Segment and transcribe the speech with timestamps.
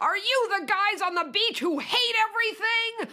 [0.00, 3.08] Are you the guys on the beach who hate everything?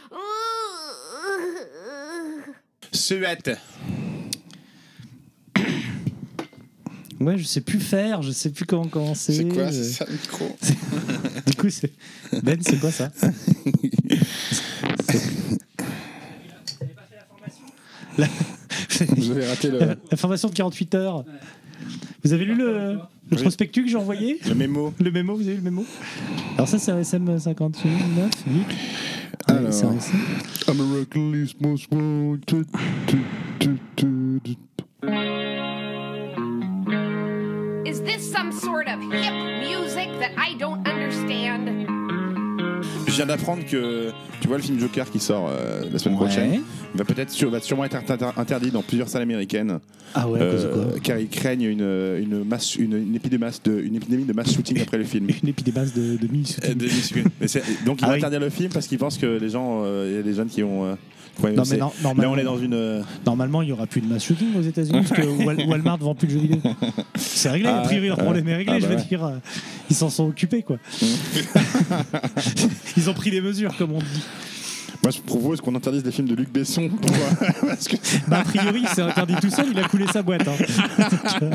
[2.94, 3.60] Suette.
[7.20, 9.34] Ouais, je sais plus faire, je sais plus comment commencer.
[9.34, 10.55] C'est quoi C'est ça le micro
[11.46, 11.92] Du coup, c'est.
[12.42, 13.10] Ben, c'est quoi ça
[18.18, 18.28] La...
[19.16, 19.80] Vous avez raté le,
[20.12, 21.26] la formation de 48 heures.
[22.24, 22.98] Vous avez lu le,
[23.30, 23.41] le Oui.
[23.41, 24.93] prospectus que j'ai envoyé le mémo.
[25.00, 25.86] Le mémo, vous avez lu le mémo
[26.55, 28.65] Alors, ça, c'est un SM 58, 9, 8.
[29.47, 29.74] Alors.
[29.74, 30.18] c'est un SM.
[30.69, 32.66] American is most wanted.
[37.85, 41.77] Is this some sort of hip music that I don't understand?
[43.17, 46.25] Je viens d'apprendre que tu vois le film Joker qui sort euh, la semaine Ouais.
[46.27, 46.62] prochaine
[46.94, 49.80] va peut-être sur- va sûrement être inter- interdit dans plusieurs salles américaines
[50.13, 53.16] Ah ouais, à cause de euh, quoi car ils craignent une, une, masse, une, une
[53.16, 55.25] épidémie de, une épidémie de mass shooting après le film.
[55.41, 56.85] Une épidémie de, de mille Euh, de-
[57.41, 58.17] mais c'est- donc ils Ah vont oui.
[58.20, 60.49] interdire le film parce qu'ils pensent que les gens, euh, il y a des jeunes
[60.49, 60.86] qui ont.
[60.86, 60.94] euh,
[61.44, 62.73] Non, mais non, Là normalement, on est dans une.
[62.75, 65.97] euh, normalement, il n'y aura plus de mass shooting aux États-Unis parce que Wal- Walmart
[65.97, 66.59] vend plus de jeux vidéo.
[67.16, 68.23] C'est réglé, Ah a priori, leur ouais.
[68.23, 68.73] problème est réglé.
[68.75, 69.03] Ah je bah veux ouais.
[69.09, 69.38] dire, euh,
[69.89, 70.77] ils s'en sont occupés, quoi.
[72.97, 74.23] ils ont pris des mesures, comme on dit.
[75.08, 77.09] Moi je propose qu'on interdise les films de Luc Besson pour,
[77.66, 77.95] parce que
[78.27, 80.45] Bah, a priori, c'est interdit tout seul, il a coulé sa boîte.
[80.45, 81.50] Hein.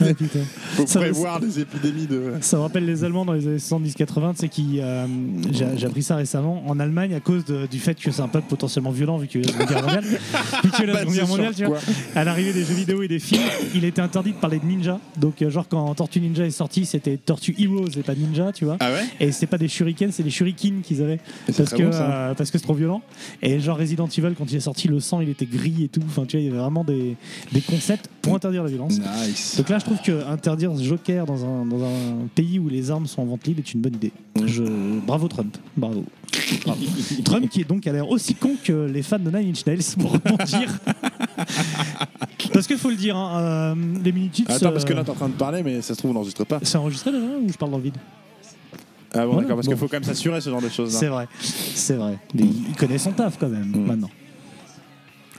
[0.00, 0.40] Ah, putain.
[0.74, 2.34] faut Ça prévoir des épidémies de.
[2.40, 5.06] Ça me rappelle les Allemands dans les années 70-80, c'est qui euh,
[5.52, 8.46] j'ai appris ça récemment en Allemagne à cause de- du fait que c'est un peuple
[8.48, 10.04] potentiellement violent vu qu'il y a eu la Guerre mondiale.
[10.64, 11.78] vu qu'il y a eu la Guerre mondiale, tu vois.
[12.14, 13.42] À l'arrivée des jeux vidéo et des films,
[13.74, 14.98] il était interdit de parler de ninja.
[15.16, 18.64] Donc euh, genre quand Tortue Ninja est sorti, c'était Tortue Heroes et pas Ninja, tu
[18.64, 18.76] vois.
[18.80, 19.04] Ah ouais?
[19.20, 21.20] Et c'était pas des shurikens, c'est des shurikens qu'ils avaient.
[21.48, 22.10] Et c'est Parce très que, bon, ça.
[22.10, 23.02] euh, parce que c'est trop violent.
[23.42, 26.00] Et genre Resident Evil, quand il est sorti, le sang il était gris et tout.
[26.06, 27.16] Enfin, tu vois, il y avait vraiment des,
[27.52, 28.98] des concepts pour interdire la violence.
[28.98, 29.56] Nice.
[29.56, 32.90] Donc là, je trouve que interdire ce Joker dans un, dans un pays où les
[32.90, 34.12] armes sont en vente libre est une bonne idée.
[34.44, 34.62] Je...
[35.06, 35.56] Bravo Trump.
[35.76, 36.04] Bravo.
[36.64, 36.80] Bravo.
[37.24, 39.94] Trump qui est donc a l'air aussi con que les fans de Nine Inch Nails
[39.98, 40.78] pour rebondir.
[42.52, 44.50] Parce qu'il faut le dire, hein, euh, les mini-tips.
[44.50, 46.14] Attends, parce que euh, là t'es en train de parler, mais ça se trouve on
[46.14, 46.58] n'enregistre pas.
[46.62, 47.96] C'est enregistré déjà ou je parle dans le vide?
[49.14, 49.72] Ah bon, Voilà, d'accord, parce bon.
[49.72, 50.92] qu'il faut quand même s'assurer ce genre de choses.
[50.92, 51.26] C'est vrai.
[51.40, 52.18] C'est vrai.
[52.34, 53.86] Mais il connaît son taf quand même Mm.
[53.86, 54.10] maintenant.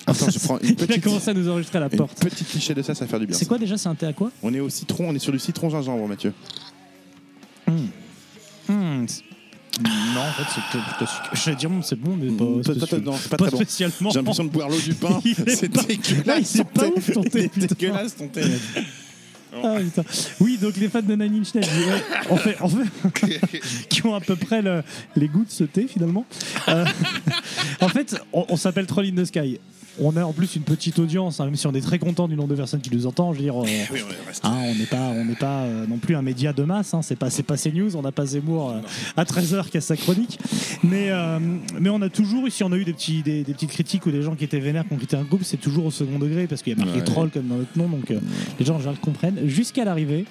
[0.07, 2.17] Attends, je prends une Il a petite, commencé à nous enregistrer à la une porte.
[2.19, 3.37] petite cliché de ça, ça va faire du bien.
[3.37, 5.31] C'est quoi déjà C'est un thé à quoi On est au citron, on est sur
[5.31, 6.33] du citron gingembre, Mathieu.
[8.67, 9.23] Hmm, c'est-
[9.81, 11.29] Non, en fait, c'est plutôt sucré.
[11.33, 13.57] Je vais dire, c'est bon, mais pas, Mm, spécial- peut-être- non, c'est pas très bon.
[13.57, 14.09] spécialement.
[14.09, 15.21] J'ai l'impression de boire l'eau du pain.
[15.23, 16.55] Il est C'est pas- dégueulasse.
[16.55, 16.93] Il est ton pas thé.
[16.97, 17.75] ouf, ton thé, Il est putain.
[17.75, 18.41] dégueulasse ton thé.
[19.63, 20.03] Ah, putain.
[20.39, 21.65] Oui, donc les fans de Nine Inch Nails,
[22.37, 22.85] fait, en fait
[23.89, 24.83] qui ont à peu près le-
[25.15, 26.25] les goûts de ce thé finalement.
[26.67, 26.85] Euh,
[27.81, 29.59] en fait, on, on s'appelle Troll in the Sky.
[30.01, 32.35] On a en plus une petite audience, hein, même si on est très content du
[32.37, 33.33] nombre de personnes qui nous entendent.
[33.33, 33.67] Je veux dire, Oui,
[34.43, 36.93] on hein, n'est pas, on n'est pas euh, non plus un média de masse.
[36.93, 37.97] Hein, c'est pas, c'est pas CNews.
[37.97, 38.79] On n'a pas Zemmour euh,
[39.17, 40.39] à 13h qui a sa chronique.
[40.83, 41.39] Mais, euh,
[41.81, 44.11] mais on a toujours, ici, on a eu des, petits, des, des petites critiques ou
[44.11, 45.41] des gens qui étaient vénères, qui ont quitté un groupe.
[45.43, 47.05] C'est toujours au second degré parce qu'il y a marqué Ouais.
[47.05, 47.89] troll comme dans notre nom.
[47.89, 48.07] Donc
[48.59, 49.39] les gens, je le comprennent.
[49.47, 50.23] Jusqu'à l'arrivée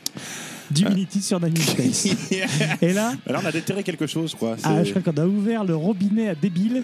[0.70, 2.16] d'Humanity sur Nine Inch Nails.
[2.82, 4.56] Et là, Alors on a déterré quelque chose, crois.
[4.64, 6.82] ah, je crois qu'on a ouvert le robinet à débile.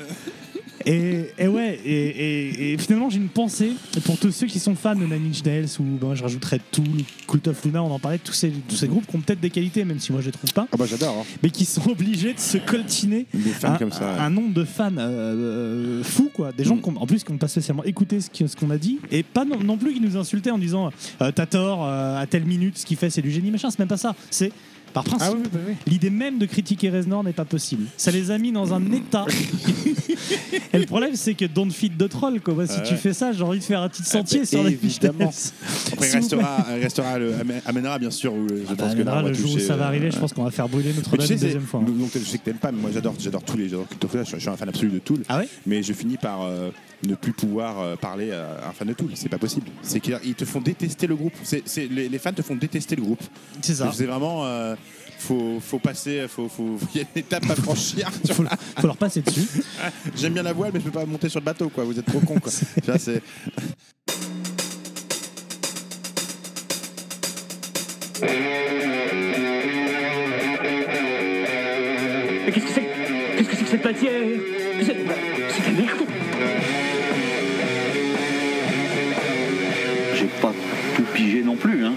[0.87, 3.73] Et, et ouais, et, et- et finalement j'ai une pensée
[4.05, 6.83] pour tous ceux qui sont fans de Nine Inch Nails ou ben, je rajouterais tout,
[7.29, 9.51] Cult of Luna, on en parlait, tous ces, tous ces groupes qui ont peut-être des
[9.51, 11.17] qualités, même si moi je les trouve pas, Ah bah j'adore.
[11.21, 11.37] hein.
[11.43, 13.27] mais qui sont obligés de se coltiner
[13.63, 14.01] un, comme ça.
[14.15, 14.21] ouais.
[14.21, 15.01] un nombre de fans euh,
[16.01, 16.53] euh, fous, quoi.
[16.53, 16.83] Des gens Mm.
[16.83, 19.45] qui ont- en plus qui n'ont pas spécialement écouté ce qu'on a dit et pas
[19.45, 20.91] non, non plus qui nous insultaient en disant
[21.23, 23.71] euh, T'as tort, euh, à telle minute, ce qu'il fait c'est du génie, machin.
[23.71, 24.15] C'est même pas ça.
[24.31, 24.53] C'est
[24.95, 25.29] par principe.
[25.31, 25.75] Ah oui, oui, oui.
[25.87, 27.85] L'idée même de critiquer Reznor n'est pas possible.
[27.99, 29.27] Ça les a mis dans un état.
[30.73, 32.55] Et le problème, c'est que don't feed de troll, quoi.
[32.55, 32.83] Moi, si Ouais.
[32.87, 35.31] tu fais ça, j'ai envie de faire un petit sentier bah, sur la évidemment.
[35.31, 35.53] fiche.
[35.93, 38.33] Après, il restera, restera le, amè- amènera bien sûr.
[38.33, 40.33] Où, je Ah bah, pense que le jour où ça va euh, arriver, je pense
[40.33, 41.81] qu'on va faire brûler tu sais, une deuxième fois.
[41.81, 41.87] hein.
[41.87, 44.35] donc, je sais que t'aimes pas, mais moi j'adore, j'adore tous les, j'adore je, suis-
[44.37, 45.23] je suis un fan absolu de Tool.
[45.29, 45.49] Ah ouais?
[45.67, 46.71] Mais je finis par euh,
[47.07, 49.11] ne plus pouvoir euh, parler à un fan de Tool.
[49.15, 49.67] C'est pas possible.
[49.83, 51.35] C'est qu'ils te font détester le groupe.
[51.43, 53.23] C'est, c'est- les, les fans te font détester le groupe.
[53.61, 53.91] C'est ça.
[53.93, 54.45] C'est vraiment.
[54.45, 54.75] euh,
[55.25, 58.11] faut, faut passer, faut, faut, il y a une étape à franchir.
[58.27, 58.45] tu Faut,
[58.79, 59.49] faut leur passer dessus.
[60.17, 61.85] J'aime bien la voile, mais je peux pas monter sur le bateau, quoi.
[61.85, 62.53] Vous êtes trop con, quoi.
[72.47, 72.89] Mais qu'est-ce que c'est
[73.37, 74.13] Qu'est-ce que c'est que cette matière?
[74.81, 75.99] C'est c'est de la merde
[80.15, 80.53] J'ai pas
[80.97, 81.94] tout pigé non plus, hein.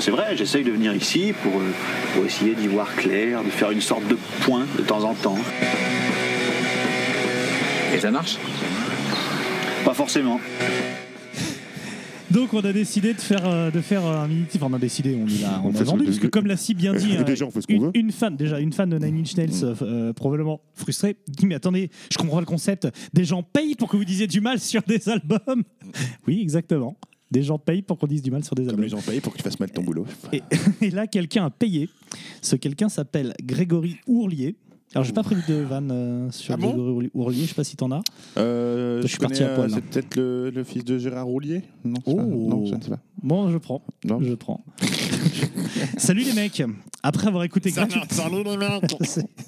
[0.00, 1.64] C'est vrai, j'essaye de venir ici pour, euh,
[2.14, 5.38] pour essayer d'y voir clair, de faire une sorte de point de temps en temps.
[7.94, 8.36] Et ça marche?
[9.84, 10.40] Pas forcément.
[12.30, 15.16] Donc on a décidé de faire, euh, de faire un mini Enfin on a décidé,
[15.16, 17.16] on l'a on On a fait vendu, ce- parce que comme l'a si bien dit,
[17.26, 17.90] Déjà, euh, on fait ce qu'on une, veut.
[17.94, 21.54] une fan, déjà une fan de Nine Inch Nails, euh, euh, probablement frustrée, dit mais
[21.54, 22.88] attendez, je comprends le concept.
[23.14, 25.62] Des gens payent pour que vous disiez du mal sur des albums.
[26.26, 26.96] Oui, exactement.
[27.30, 28.84] Des gens payent pour qu'on dise du mal sur des Comme albums.
[28.84, 30.06] les gens payent pour que tu fasses mal ton boulot.
[30.32, 30.42] Et,
[30.80, 31.88] et là, quelqu'un a payé.
[32.40, 34.54] Ce quelqu'un s'appelle Grégory Ourlier.
[34.94, 37.42] Alors, j'ai pas prévu de vanne euh, sur Ah bon Grégory Ourlier.
[37.42, 38.02] Je sais pas si t'en as.
[38.38, 39.82] Euh, Je je suis connais, parti à euh, poil, C'est hein.
[39.90, 42.16] peut-être le, le fils de Gérard Roulier Non, c'est Oh.
[42.16, 43.00] pas- non, je ne sais pas.
[43.22, 43.82] Bon, je prends.
[44.04, 44.20] Non.
[44.22, 44.64] Je prends.
[45.98, 46.62] Salut les mecs.
[47.02, 47.70] Après avoir écouté.
[47.70, 48.96] Salut les mecs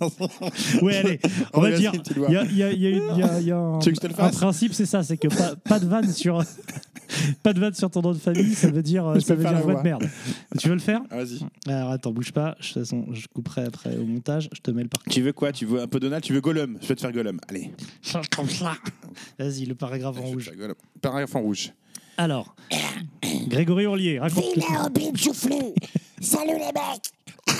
[0.83, 1.21] Ouais, allez,
[1.53, 1.93] on Oh, va dire.
[2.29, 3.97] Il y a, y a- y a y a- il y a un, Tu veux
[3.97, 6.43] que je te le un principe, c'est ça, c'est que pas, pas de vanne sur.
[7.43, 9.49] Pas de vanne sur ton nom de famille, ça veut dire, Je ça peux veut
[9.49, 10.07] faire dire voix de merde.
[10.59, 11.41] Tu veux le faire Ah, Vas-y.
[11.67, 12.51] Alors attends, bouge pas.
[12.61, 14.51] De toute façon, je couperai après au montage.
[14.53, 15.51] Je te mets le par Tu veux quoi?
[15.51, 16.77] Tu veux un peu Donald Tu veux Gollum?
[16.83, 17.41] Je vais te faire Gollum.
[17.49, 17.71] Allez.
[18.37, 18.75] comme ça.
[19.39, 20.51] Vas-y, le paragraphe en Je rouge.
[21.01, 21.73] Paragraphe en rouge.
[22.19, 22.55] Alors,
[23.47, 24.45] Grégory Orlier, raconte.
[25.17, 25.75] Soufflé
[26.20, 27.12] Salut les mecs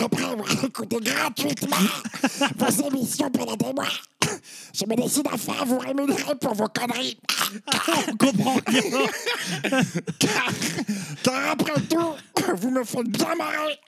[0.03, 1.77] Après avoir écouté gratuitement
[2.57, 3.85] vos émissions pendant des mois,
[4.75, 7.19] je me décide enfin à vous rémunérer pour vos conneries.
[8.11, 8.59] On comprend.
[10.19, 10.49] Car,
[11.23, 12.15] car après tout,
[12.57, 13.79] vous me faites bien marrer.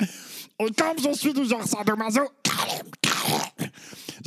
[0.60, 2.22] Et comme je suis du genre sadomaso,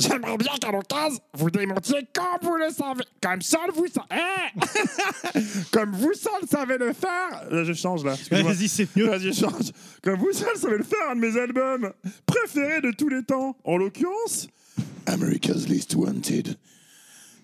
[0.02, 3.04] j'aimerais bien qu'à l'occasion, vous démontiez comme vous le savez.
[3.20, 5.44] Comme seul vous savez.
[5.72, 7.44] comme vous seul savez le faire.
[7.50, 8.14] Là, je change là.
[8.30, 9.06] Vas-y, c'est mieux.
[9.06, 9.72] Vas-y, je change.
[10.02, 11.92] Comme vous seul savez le faire, un de mes albums
[12.26, 13.56] préférés de tous les temps.
[13.64, 14.48] En l'occurrence,
[15.06, 16.56] America's Least Wanted.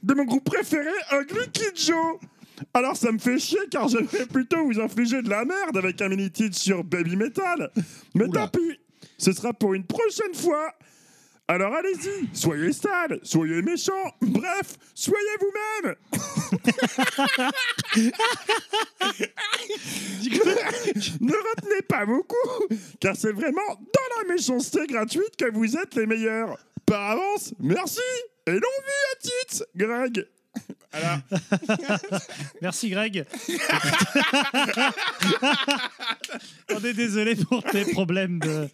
[0.03, 2.19] De mon groupe préféré, Ugly Kid Joe.
[2.75, 6.09] Alors ça me fait chier car j'aimerais plutôt vous infliger de la merde avec un
[6.09, 7.71] mini-titre sur Baby Metal.
[8.15, 8.79] Mais tant pis,
[9.17, 10.73] ce sera pour une prochaine fois.
[11.51, 15.95] Alors allez-y, soyez sale, soyez méchant, bref, soyez vous-même.
[21.21, 22.67] ne retenez pas beaucoup,
[23.01, 26.59] car c'est vraiment dans la méchanceté gratuite que vous êtes les meilleurs.
[26.85, 28.01] Par avance, merci
[28.47, 30.27] et longue vie à Tits, Greg.
[32.63, 33.25] Merci Greg.
[36.75, 38.69] On est désolé pour tes problèmes de.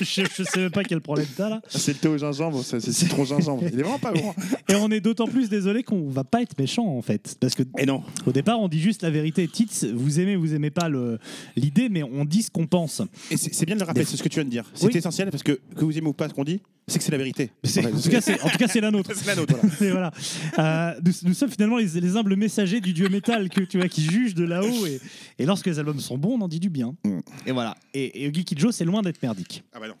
[0.00, 1.62] Je, je sais même pas quel problème t'as là.
[1.68, 3.62] C'est le thé au gingembre, c'est c'est citron gingembre.
[3.72, 4.34] Il est vraiment pas bon.
[4.68, 7.36] Et on est d'autant plus désolé qu'on va pas être méchant en fait.
[7.40, 8.02] Parce que Et non.
[8.26, 9.48] au départ, on dit juste la vérité.
[9.48, 11.18] Tits, vous aimez, vous aimez pas le-
[11.56, 13.02] l'idée, mais on dit ce qu'on pense.
[13.30, 14.64] Et c'est bien de le rappeler, c'est ce que tu viens de dire.
[14.74, 14.96] C'est Oui.
[14.96, 17.18] essentiel parce que que vous aimez ou pas ce qu'on dit, c'est que c'est la
[17.18, 17.50] vérité.
[17.64, 19.12] En tout cas, c'est, la nôtre.
[19.14, 19.54] c'est la nôtre.
[19.54, 19.80] voilà.
[19.80, 20.12] Et voilà.
[20.58, 23.88] Euh, nous, nous sommes finalement les, les humbles messagers du dieu métal que, tu vois,
[23.88, 24.86] qui jugent de là-haut.
[24.86, 25.00] Et,
[25.38, 26.96] et lorsque les albums sont bons, on en dit du bien.
[27.04, 27.20] Mm.
[27.46, 27.76] Et voilà.
[27.94, 29.62] Et, et Kid Joe, c'est loin d'être merdique.
[29.72, 29.94] Ah bah non.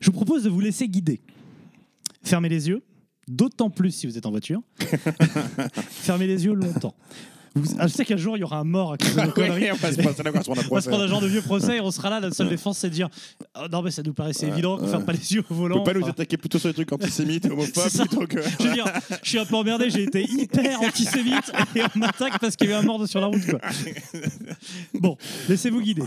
[0.00, 1.20] Je vous propose de vous laisser guider.
[2.22, 2.82] Fermez les yeux,
[3.26, 4.60] d'autant plus si vous êtes en voiture.
[5.90, 6.94] Fermez les yeux longtemps.
[7.58, 9.30] Vous- ah, je sais qu'un jour, il y aura un mort à cause de nos
[9.32, 9.62] conneries.
[9.64, 11.08] Ouais, on va se prendre un On va se prendre un procès.
[11.08, 12.20] genre de vieux procès et on sera là.
[12.20, 13.08] La seule défense, c'est de dire
[13.56, 15.54] oh, Non, mais ça nous paraissait évident qu'on ne ferme pas les yeux au On
[15.54, 15.78] volant.
[15.82, 18.06] peut pas nous Enfin, attaquer plutôt sur les trucs antisémites, homophobes, C'est ça.
[18.06, 18.40] plutôt que.
[18.42, 18.86] Je veux dire,
[19.22, 22.72] je suis un peu emmerdé, j'ai été hyper antisémite et on m'attaque parce qu'il y
[22.72, 23.44] a eu un mort de sur la route.
[23.46, 23.60] Quoi.
[24.94, 25.16] Bon,
[25.48, 26.02] laissez-vous guider.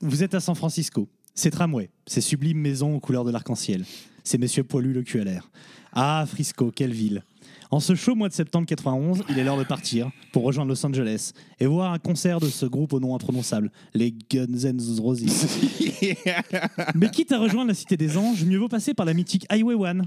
[0.00, 1.08] Vous êtes à San Francisco.
[1.34, 3.84] C'est tramway, ces sublimes maisons aux couleurs de l'arc-en-ciel.
[4.24, 5.50] Ces messieurs poilus le l'air.
[5.92, 7.22] Ah, Frisco, quelle ville.
[7.70, 10.84] En ce chaud mois de septembre 91, il est l'heure de partir pour rejoindre Los
[10.86, 15.24] Angeles et voir un concert de ce groupe au nom imprononçable, les Guns N' Roses.
[16.94, 19.74] Mais quitte à rejoindre la Cité des Anges, mieux vaut passer par la mythique Highway
[19.88, 20.02] 1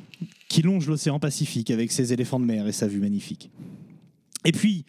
[0.47, 3.51] qui longe l'océan Pacifique avec ses éléphants de mer et sa vue magnifique.
[4.45, 4.85] Et puis,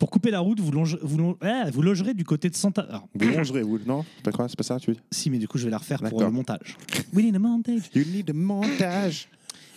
[0.00, 2.82] pour couper la route, vous, longe- vous, ah, vous logerez du côté de Santa...
[2.82, 4.04] alors, Vous rongerez, vous Non?
[4.16, 4.48] C'est pas quoi?
[4.48, 6.22] C'est pas ça, tu veux si, mais du coup, je vais la refaire pour D'accord.
[6.26, 6.76] le montage.
[7.12, 7.82] We need a montage.
[7.94, 9.28] You need a montage.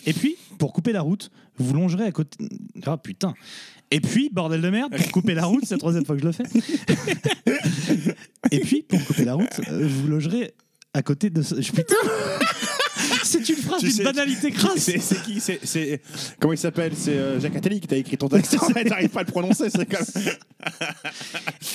[0.06, 2.44] Et puis, pour couper la route, vous longerez à côté...
[2.88, 3.36] Ah, putain
[3.92, 6.25] et puis, bordel de merde, pour couper la route, c'est la troisième fois que je
[6.25, 6.46] le fais.
[8.51, 10.56] Et puis, pour couper la route, euh, vous logerez
[10.96, 11.44] à côté de...
[11.44, 11.94] ce- Putain
[13.27, 16.01] C'est une phrase Tu d'une sais- banalité crasse C'est c'est qui C'est- C'est
[16.39, 16.94] comment il s'appelle?
[16.96, 18.58] C'est euh, Jacques Attali qui t'a écrit ton texte.
[18.88, 20.34] T'arrives pas à le prononcer, c'est quand même.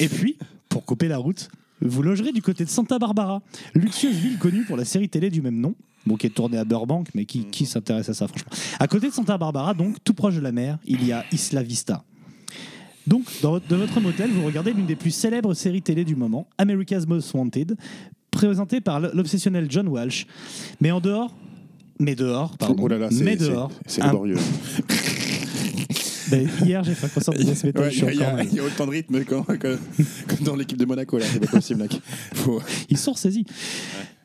[0.01, 0.37] Et puis,
[0.69, 1.49] pour couper la route,
[1.81, 3.41] vous logerez du côté de Santa Barbara,
[3.75, 5.75] luxueuse ville connue pour la série télé du même nom,
[6.07, 8.51] bon, qui est tournée à Burbank, mais qui, qui s'intéresse à ça, franchement.
[8.81, 11.63] À côté de Santa Barbara, donc, tout proche de la mer, il y a Isla
[11.63, 12.05] Vista.
[13.07, 16.15] Donc, dans votre- de votre motel, vous regardez l'une des plus célèbres séries télé du
[16.17, 17.77] moment, America's Most Wanted,
[18.39, 20.27] présentée par l'obsessionnel John Walsh.
[20.81, 21.35] Mais en dehors,
[21.99, 24.37] mais dehors, pardon, Oh là là, c'est- mais dehors, C'est laborieux.
[26.31, 28.55] ben, hier j'ai fait un concert de death metal, Ouais, je Il y, a- il
[28.55, 29.79] y a- autant de rythme que, que-
[30.27, 31.25] que dans l'équipe de Monaco, là.
[31.31, 32.01] C'est pas possible, mec.
[32.35, 32.61] Faut...
[32.89, 33.45] Ils sont ressaisis.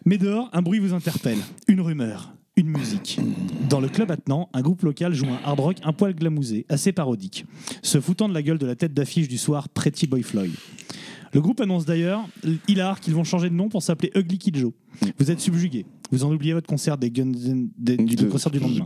[0.05, 1.38] Mais dehors, un bruit vous interpelle.
[1.67, 2.34] Une rumeur.
[2.55, 3.20] une musique.
[3.67, 6.91] Dans le club attenant, un groupe local joue un hard rock un poil glamousé, assez
[6.91, 7.46] parodique,
[7.82, 10.51] se foutant de la gueule de la tête d'affiche du soir Pretty Boy Floyd.
[11.34, 12.28] Le groupe annonce d'ailleurs,
[12.68, 14.72] hilar, qu'ils vont changer de nom pour s'appeler Ugly Kid Joe.
[15.18, 15.86] Vous êtes subjugué.
[16.12, 17.32] Vous en oubliez votre concert des Guns
[17.78, 18.86] des- du De- concert du lendemain.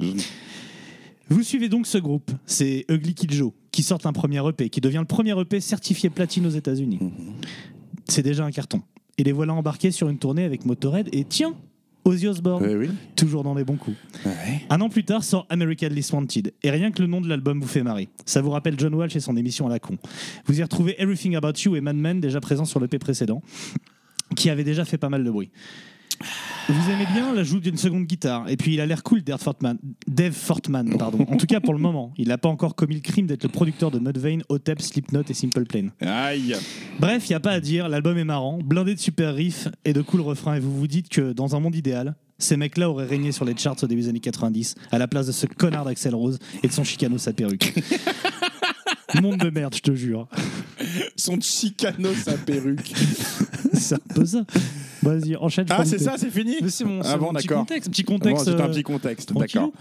[1.30, 4.80] Vous suivez donc ce groupe, c'est Ugly Kid Joe, qui sort un premier EP, qui
[4.80, 7.00] devient le premier EP certifié platine aux États-Unis.
[8.08, 8.82] C'est déjà un carton.
[9.18, 11.54] Et les voilà embarqués sur une tournée avec Motorhead et tiens,
[12.08, 12.90] Ozzy Osbourne, oui.
[13.16, 13.98] toujours dans les bons coups.
[14.70, 16.54] Un an plus tard sort American Least Wanted.
[16.64, 18.08] Et rien que le nom de l'album vous fait marrer.
[18.26, 19.98] Ça vous rappelle John Walsh et son émission à la con.
[20.46, 23.42] Vous y retrouvez Everything About You et Mad Men déjà présents sur l'EP précédent,
[24.36, 25.50] qui avait déjà fait pas mal de bruit.
[26.70, 28.50] Vous aimez bien l'ajout d'une seconde guitare.
[28.50, 29.78] Et puis il a l'air cool, Dave Fortman.
[30.08, 31.26] Dave Fortman, pardon.
[31.30, 32.14] En tout cas pour le moment.
[32.18, 35.34] Il n'a pas encore commis le crime d'être le producteur de Mudvayne, Otep, Slipknot et
[35.34, 35.88] Simple Plan.
[36.02, 36.56] Aïe.
[37.00, 39.94] Bref, il n'y a pas à dire, l'album est marrant, blindé de super riffs et
[39.94, 43.06] de cool refrains, et vous vous dites que dans un monde idéal, ces mecs-là auraient
[43.06, 45.86] régné sur les charts au début des années 90, à la place de ce connard
[45.86, 47.74] d'Axel Rose et de son chicano sa perruque.
[49.22, 50.28] monde de merde, je te jure.
[51.16, 52.94] Son chicano, sa perruque.
[53.74, 54.44] C'est un peu ça.
[55.08, 55.66] Vas-y, enchaîne.
[55.70, 57.90] Ah, c'est ça, c'est fini c'est mon, c'est Ah mon petit contexte.
[57.90, 58.46] Petit contexte.
[58.46, 59.72] C'était un euh, petit contexte, d'accord.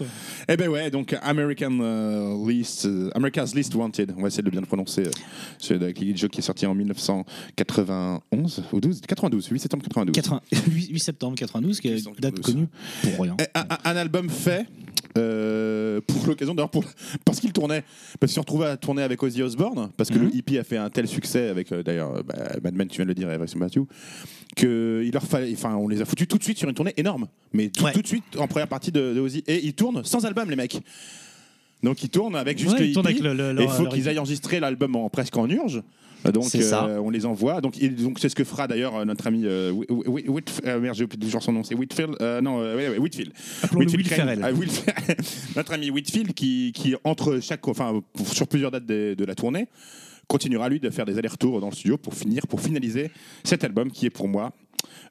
[0.47, 4.13] Eh ben ouais, donc American euh, Least, euh, America's Least Wanted.
[4.17, 5.03] On va essayer de bien le prononcer.
[5.03, 10.13] euh, avec Lily Joe qui est sorti en 1991 ou 12 92, 8 septembre 92.
[10.15, 12.45] 80 8, 8 septembre 92, qui est 8 une date 92.
[12.45, 12.67] connue
[13.15, 13.35] pour rien.
[13.39, 14.65] Eh, Un, un- un album fait
[15.17, 16.83] euh, pour l'occasion, d'ailleurs, pour-
[17.25, 17.83] parce qu'il tournait,
[18.19, 20.25] parce qu'il se retrouvait à tourner avec Ozzy Osbourne, parce que Mhm.
[20.29, 22.97] le hippie a fait un tel succès avec, euh, d'ailleurs, euh, bah, Mad Men, tu
[22.97, 23.45] viens de le dire, About
[23.75, 23.87] You,
[24.55, 26.93] que il leur fallait, enfin, on les a foutus tout de suite sur une tournée
[26.97, 27.93] énorme, mais tout, Ouais.
[27.93, 30.55] tout de suite en première partie de, de Ozzy, et ils tournent sans album, les
[30.55, 30.79] mecs.
[31.83, 33.85] Donc ils tournent avec juste Ouais, le hippie, avec le- le- et leur- il faut
[33.87, 35.83] qu'ils aillent enregistrer l'album en, presque en urge.
[36.33, 36.85] Donc C'est ça.
[36.85, 37.61] euh, on les envoie.
[37.61, 37.75] Donc
[38.19, 41.03] c'est ce que fera d'ailleurs euh, notre ami euh, Whit- Whit- Whit- euh, merde j'ai
[41.05, 41.63] oublié toujours son nom.
[41.63, 42.15] C'est Whitfield.
[42.21, 43.31] euh, non euh, ouais, ouais, Whitfield.
[43.73, 44.03] Will Crane.
[44.03, 44.39] Ferrell.
[44.43, 45.15] Ah, Will Ferrell.
[45.55, 48.01] notre ami Whitfield qui, qui entre chaque enfin
[48.33, 49.67] sur plusieurs dates de, de la tournée
[50.27, 53.09] continuera lui de faire des allers-retours dans le studio pour finir pour finaliser
[53.45, 54.51] cet album qui est pour moi.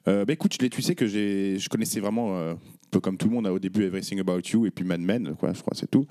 [0.07, 2.57] Euh, bah écoute, je tu sais que je connaissais vraiment euh, un
[2.91, 5.35] peu comme tout le monde hein, au début Everything About You et puis Mad Men,
[5.37, 6.05] quoi, je crois, c'est tout.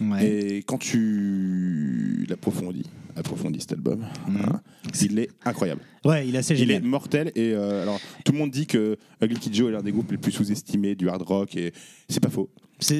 [0.00, 0.26] Ouais.
[0.26, 2.84] Et quand tu l'approfondis,
[3.16, 4.60] approfondis cet album, hein,
[5.02, 5.80] il est incroyable.
[6.04, 6.82] Ouais, il est assez Il est génial.
[6.84, 9.92] mortel et euh, alors tout le monde dit que Ugly Kid Joe est l'un des
[9.92, 11.72] groupes les plus sous-estimés du hard rock et
[12.08, 12.50] c'est pas faux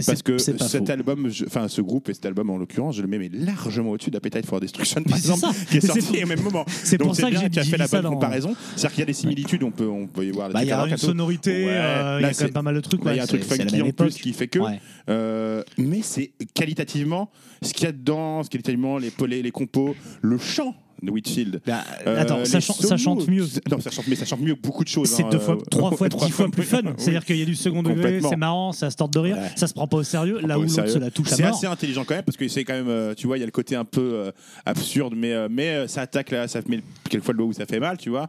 [0.07, 0.91] parce que cet faux.
[0.93, 3.91] album, je- enfin ce groupe et cet album en l'occurrence, je le mets mais largement
[3.91, 5.65] au-dessus d'Appetite for Destruction par Mais c'est exemple, ça.
[5.67, 6.65] qui est Mais sorti pour- au même moment.
[6.69, 8.15] C'est Donc pour ça que bien j'ai tu as dit fait la ça bonne dans-
[8.17, 10.49] comparaison, c'est-à-dire qu'il y a des similitudes, on peut on peut y voir.
[10.49, 12.53] la Bah, il y a une sonorité, Ouais, euh, il y là, a quand même
[12.53, 13.05] pas mal de trucs.
[13.05, 14.21] Là, il y a ouais, un truc c'est- c'est la funky même en plus époque.
[14.23, 14.59] qui fait que.
[14.59, 14.81] Ouais.
[15.09, 17.31] Euh, mais c'est qualitativement
[17.63, 21.61] ce qu'il y a dedans, ce qualitativement les polés, les compos, le chant de Whitfield.
[21.67, 23.47] Bah, Euh, attends, ça, chan- ça chante mieux.
[23.71, 25.09] Non, ça chante, mais ça chante mieux beaucoup de choses.
[25.09, 26.81] C'est hein, deux fois, euh, trois fois, dix fois plus fun.
[26.97, 29.51] C'est-à-dire qu'il y a du second degré, c'est marrant, ça se tente de rire, Ouais.
[29.57, 31.57] ça se prend pas au sérieux, là où l'autre se la touche à C'est mort.
[31.57, 33.47] assez intelligent quand même parce que c'est quand même, euh, tu vois, il y a
[33.47, 34.31] le côté un peu
[34.67, 37.97] absurde, mais, mais ça attaque là, ça met quelquefois le doigt où ça fait mal,
[37.99, 38.29] tu vois.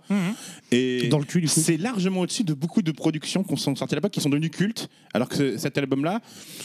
[0.71, 1.09] Et Mhm.
[1.09, 1.59] Dans le cul, du coup.
[1.59, 4.49] C'est largement au-dessus de beaucoup de productions qui sont sorties à l'époque qui sont devenues
[4.49, 6.19] cultes, alors que ce- cet album-là,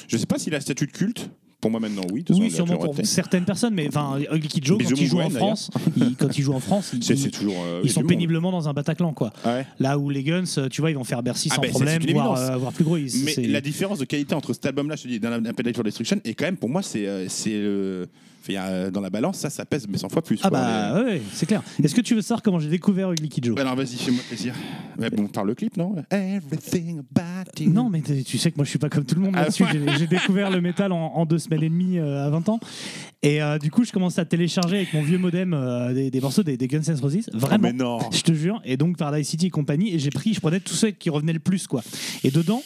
[0.08, 1.30] je sais pas s'il a statut de culte.
[1.66, 2.24] Pour moi maintenant, oui.
[2.30, 5.68] Oui, sûrement pour certaines personnes, mais enfin, Ugly Kid Joe, quand il joue en France,
[6.18, 9.32] quand il joue en France, euh, ils sont péniblement dans un Bataclan, quoi.
[9.44, 9.66] Ouais.
[9.80, 11.72] Là où les Guns, euh, tu vois, ils vont faire Bercy Ah sans ben, c'est-
[11.72, 12.96] problème, voire, euh, voire plus gros.
[12.96, 15.42] Mais la différence de qualité entre cet album-là, je te dis, d'un
[15.74, 17.04] for Destruction, et quand même pour moi, c'est
[18.50, 20.38] euh, dans la balance, ça, ça pèse mais 100 fois plus.
[20.42, 20.60] Ah quoi.
[20.60, 21.62] bah Les- ouais, c'est clair.
[21.82, 24.54] Est-ce que tu veux savoir comment j'ai découvert Ugly Kid Joe Alors vas-y, fais-moi plaisir.
[24.98, 25.96] Ouais, bon, par le clip, non?
[26.10, 27.70] Everything about you.
[27.72, 29.64] Non, mais tu sais que moi je suis pas comme tout le monde Ah là-dessus.
[29.64, 29.70] ouais.
[29.98, 32.60] J'ai- découvert le métal en, en deux semaines et demie euh, à 20 ans.
[33.22, 36.20] Et euh, du coup, je commence à télécharger avec mon vieux modem euh, des, des
[36.20, 37.28] morceaux des, des Guns N' Roses.
[37.34, 37.62] Oh, Vraiment.
[37.64, 37.98] mais non.
[38.12, 38.60] Je te jure.
[38.64, 39.92] Et donc, Paradise City et compagnie.
[39.94, 41.82] Et j'ai pris, je prenais tous ceux qui revenaient le plus, quoi.
[42.22, 42.62] Et dedans,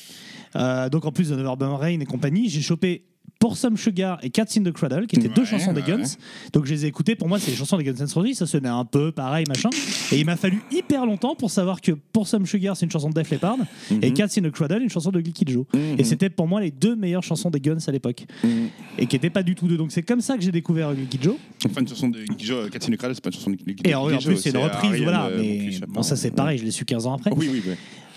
[0.91, 3.05] donc en plus de Neverburn Rain et compagnie, j'ai chopé.
[3.41, 5.87] Pour Some Sugar et Cats in the Cradle, qui étaient deux Ouais, chansons des ouais.
[5.89, 6.05] Guns.
[6.53, 7.17] Donc je les ai écoutées.
[7.17, 8.35] Pour moi, c'est les chansons des Guns N' Roses.
[8.35, 9.71] Ça sonnait un peu pareil, machin.
[10.13, 13.09] Et il m'a fallu hyper longtemps pour savoir que Pour Some Sugar, c'est une chanson
[13.09, 13.57] de Def Leppard.
[14.03, 15.65] Et Cats in the Cradle, une chanson de Glicky Joe.
[15.73, 15.81] Mhm.
[15.99, 18.27] Et c'était pour moi les deux meilleures chansons des Guns à l'époque.
[18.45, 18.69] Mhm.
[18.99, 19.79] Et qui n'étaient pas du tout deux.
[19.79, 21.37] Donc c'est comme ça que j'ai découvert Glicky Joe.
[21.65, 23.79] Enfin, une chanson de Guijo, Cat in the Cradle, c'est pas une chanson de Guijo.
[23.85, 25.27] Et en, en plus, c'est une reprise, voilà.
[25.29, 27.31] euh, Mais bon, ça c'est pareil, je l'ai su 15 ans après.
[27.35, 27.75] Oui, oui, oui.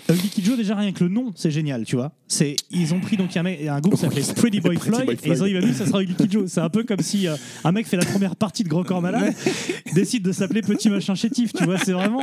[0.10, 2.12] Euh, Joe, déjà rien que le nom, c'est génial, tu vois.
[2.28, 5.06] C'est, ils ont pris donc un, mec- un groupe qui s'appelait Pretty Boy Pretty Floyd,
[5.06, 6.44] Boy et ils ont dit, bah, nous, ça sera Glicky Joe.
[6.52, 9.02] C'est un peu comme si euh, un mec fait la première partie de Gros Corps
[9.02, 9.34] Malade,
[9.94, 11.78] décide de s'appeler Petit Machin Chétif, tu vois.
[11.78, 12.22] C'est vraiment.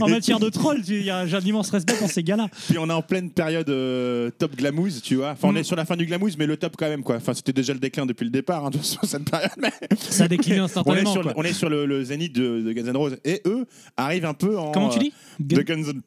[0.00, 2.48] en matière de troll, tu- il y a- j'ai un immense respect pour ces gars-là.
[2.68, 5.30] Puis on est en pleine période euh, top glamouze, tu vois.
[5.30, 5.56] Enfin, on Mm.
[5.58, 7.16] est sur la fin du glamouze, mais le top quand même, quoi.
[7.16, 9.50] Enfin, c'était déjà le déclin depuis le départ, hein, de cette période.
[9.58, 11.12] Mais Ça a décliné on est instantanément.
[11.12, 11.32] sur, quoi.
[11.36, 13.16] on est sur le, le zénith de, de Guns N' Roses.
[13.24, 14.72] Et eux arrivent un peu en.
[14.72, 15.12] Comment tu dis?
[15.40, 16.02] de Guns N'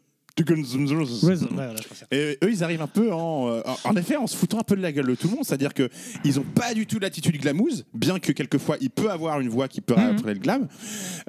[2.12, 4.76] Et eux, ils arrivent un peu en, euh, en effet en se foutant un peu
[4.76, 5.46] de la gueule de tout le monde.
[5.46, 5.90] C'est-à-dire que
[6.24, 9.68] ils ont pas du tout l'attitude glamouze, bien que quelquefois il peut avoir une voix
[9.68, 10.02] qui peut Mhm.
[10.18, 10.68] rappeler le glam.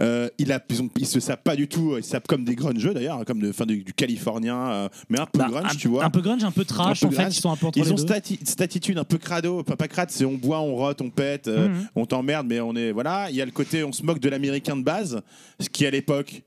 [0.00, 1.94] Euh, il a, ils, ont, ils se sapent pas du tout.
[1.96, 5.20] Ils se sapent comme des grungeux d'ailleurs, comme de, fin, du, du californien, euh, mais
[5.20, 6.04] un peu Bah, grunge, un, tu vois.
[6.04, 7.36] un peu grunge, un peu trash, Un peu en fait, grunge.
[7.36, 8.02] ils sont un peu entre Ils les ont deux.
[8.02, 11.00] cette atti- cette attitude un peu crado, pas, pas crade, c'est on boit, on rote,
[11.00, 11.88] on pète, euh, Mhm.
[11.94, 13.28] on t'emmerde, mais on est voilà.
[13.30, 15.20] Il y a le côté on se moque de l'américain de base,
[15.60, 16.42] ce qui à l'époque.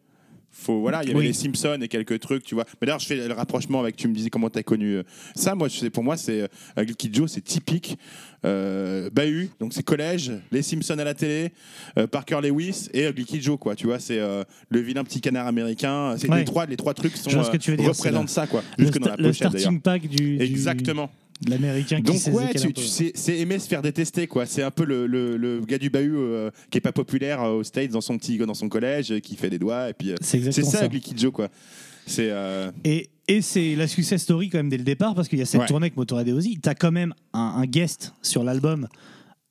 [0.60, 1.28] Faut, voilà, il y avait Oui.
[1.28, 2.66] les Simpsons et quelques trucs, tu vois.
[2.82, 5.04] Mais d'ailleurs, je fais le rapprochement avec, tu me disais comment t'as connu euh,
[5.36, 5.56] ça.
[5.56, 6.42] Moi, je sais- pour moi, c'est
[6.78, 7.98] euh, Glicky Joe, c'est typique.
[8.46, 11.51] Euh, Bahut, donc c'est collège, les Simpsons à la télé,
[11.98, 13.75] euh, Parker Lewis et Glicky Joe, quoi.
[13.75, 16.16] Tu vois, c'est euh, le vilain petit canard américain.
[16.18, 16.39] C'est Ouais.
[16.39, 18.63] les trois, les trois trucs sont ce que tu veux dire, représentent ça, quoi.
[18.78, 21.10] Le, Jusque dans sta- la le pochette, starting pack du, Exactement.
[21.48, 24.46] L'américain qui Donc sait ouais, tu- tu- c'est c'est aimer se faire détester quoi.
[24.46, 27.51] C'est un peu le, le- le gars du bahut euh, qui est pas populaire euh,
[27.60, 30.12] aux States dans son petit dans son collège, euh, qui fait des doigts et puis
[30.12, 30.88] euh, C'est ça, ça.
[30.88, 31.50] Glicky Joe quoi.
[32.05, 32.34] C'est
[32.84, 35.46] Et, et c'est la success story quand même dès le départ parce qu'il y a
[35.46, 35.67] cette Ouais.
[35.67, 36.58] tournée avec Motorhead et Ozzy.
[36.60, 38.88] T'as quand même un, un guest sur l'album.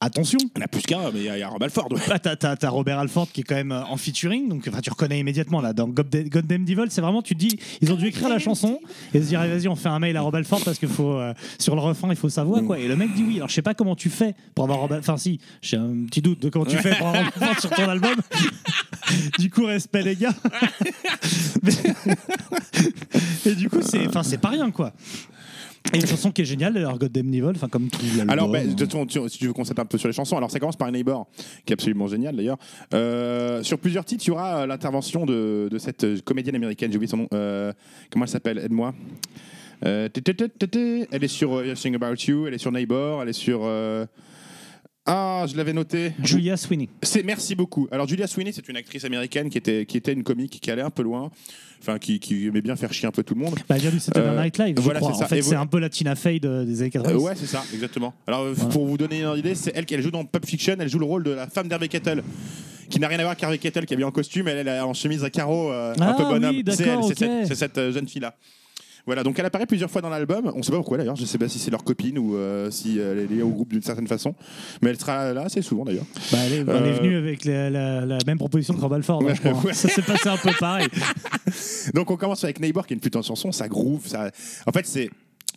[0.00, 1.61] Attention, il y en a plus qu'un, mais il y a, il y a Rob
[1.61, 1.88] Alford.
[1.90, 2.00] ouais.
[2.09, 4.78] Bah, t'as, t'as- t'as Robert Alford qui est quand même euh, en featuring, donc enfin,
[4.81, 7.93] tu reconnais immédiatement là dans God Da- Goddamn Devil, c'est vraiment tu te dis ils
[7.93, 8.78] ont dû écrire la chanson
[9.12, 11.35] et se dire vas-y on fait un mail à Robert Alford parce qu'il faut euh,
[11.59, 12.78] sur le refrain il faut sa voix quoi.
[12.78, 13.37] Et le mec dit oui.
[13.38, 16.23] Alors je sais pas comment tu fais pour avoir Robert enfin si j'ai un petit
[16.23, 18.14] doute de comment tu fais pour avoir Robert Alford sur ton album.
[19.38, 20.35] Du coup respect les gars.
[21.62, 21.73] Mais-
[23.47, 24.93] et du coup c'est enfin c'est pas rien quoi
[25.92, 28.64] et une chanson qui est géniale d'ailleurs Goddamn Devil enfin comme tout Alors, hein.
[28.66, 30.59] de façon, tu- si tu veux qu'on s'attaque un peu sur les chansons, alors ça
[30.61, 31.26] commence par Neighbor,
[31.64, 32.59] qui est absolument génial d'ailleurs.
[32.95, 36.97] Euh, sur plusieurs titres, il y aura euh, l'intervention de, cette euh, comédienne américaine, j'ai
[36.97, 37.28] oublié son nom.
[38.11, 38.59] Comment elle s'appelle?
[38.59, 38.95] Aide-moi.
[39.83, 40.11] Elle
[41.25, 43.61] est sur euh, Everything About You, elle est sur Neighbor, elle est sur.
[45.11, 46.12] Ah, je l'avais noté.
[46.23, 47.88] Julia Sweeney C'est merci beaucoup.
[47.91, 50.83] Alors Julia Sweeney, c'est une actrice américaine qui était qui était une comique qui allait
[50.83, 51.31] un peu loin,
[51.81, 53.55] enfin qui, qui aimait bien faire chier un peu tout le monde.
[53.69, 55.25] Bah, vient du Saturday Euh, Night Live, voilà, c'est ça.
[55.25, 57.15] En fait, c'est un peu la Tina Fey de- des années 80.
[57.15, 58.12] Euh, ouais, c'est ça, exactement.
[58.27, 60.77] Alors, euh, pour vous donner une idée, c'est elle qui elle joue dans Pulp Fiction.
[60.79, 62.23] Elle joue le rôle de la femme d'Harvey Kettle,
[62.91, 64.47] qui n'a rien à voir qu'Harvey Kettle, qui est bien en costume.
[64.49, 66.55] Elle, elle est en chemise à carreaux, euh, un Ah peu bonhomme.
[66.57, 67.47] oui, c'est d'accord, elle, c'est ok.
[67.47, 68.35] cette, cette, jeune fille-là.
[69.09, 70.53] Voilà, donc elle apparaît plusieurs fois dans l'album.
[70.55, 71.16] On sait pas pourquoi d'ailleurs.
[71.16, 73.71] Je sais pas si c'est leur copine ou euh, si elle est liée au groupe
[73.71, 74.35] d'une certaine façon.
[74.83, 76.05] Mais elle sera là assez souvent d'ailleurs.
[76.31, 78.92] Bah, elle, est, elle est Euh, venue avec la, la- la même proposition que Rob
[78.92, 79.62] Alford, hein, je crois.
[79.64, 79.73] Ouais.
[79.73, 80.87] Ça s'est passé un peu pareil.
[81.94, 84.31] Donc on commence avec Neighbor qui est une putain de chanson, ça groove, ça.
[84.66, 85.11] En fait c'est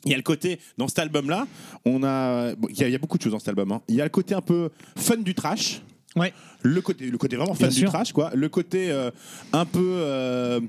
[0.06, 1.46] il y a le côté dans cet album là,
[1.86, 3.72] on a bon, il y, a- il y a beaucoup de choses dans cet album.
[3.72, 3.82] hein.
[3.88, 5.82] Il y a le côté un peu fun du trash.
[6.16, 6.34] Ouais.
[6.64, 8.32] Le côté, le côté vraiment fun Bien du trash, quoi.
[8.34, 9.12] Le côté euh,
[9.54, 9.80] un peu.
[9.98, 10.60] euh,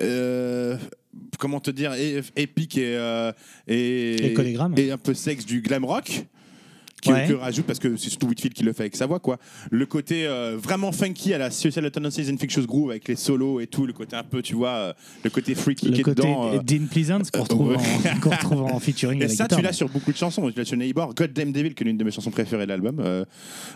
[0.00, 0.76] euh,
[1.38, 1.92] comment te dire
[2.36, 3.32] épique et, euh,
[3.66, 4.34] et, Et
[4.76, 6.26] et un peu sexe du glam rock
[7.02, 7.26] qui Ouais.
[7.28, 9.38] que rajoute parce que c'est surtout Whitfield qui le fait avec sa voix quoi
[9.70, 13.66] le côté euh, vraiment funky à la Suicidal Tendencies Infectious Groove avec les solos et
[13.66, 16.22] tout le côté un peu tu vois euh, le côté freaky qui Le est côté
[16.22, 17.76] dedans euh, Dean Pleasance qu'on retrouve, ouais.
[17.76, 19.58] en, qu'on retrouve en featuring et ça, guitare.
[19.58, 20.50] tu l'as sur beaucoup de chansons.
[20.50, 22.70] Tu l'as sur Neighbor, God Damn Devil, qui est l'une de mes chansons préférées de
[22.70, 22.98] l'album.
[23.00, 23.24] euh,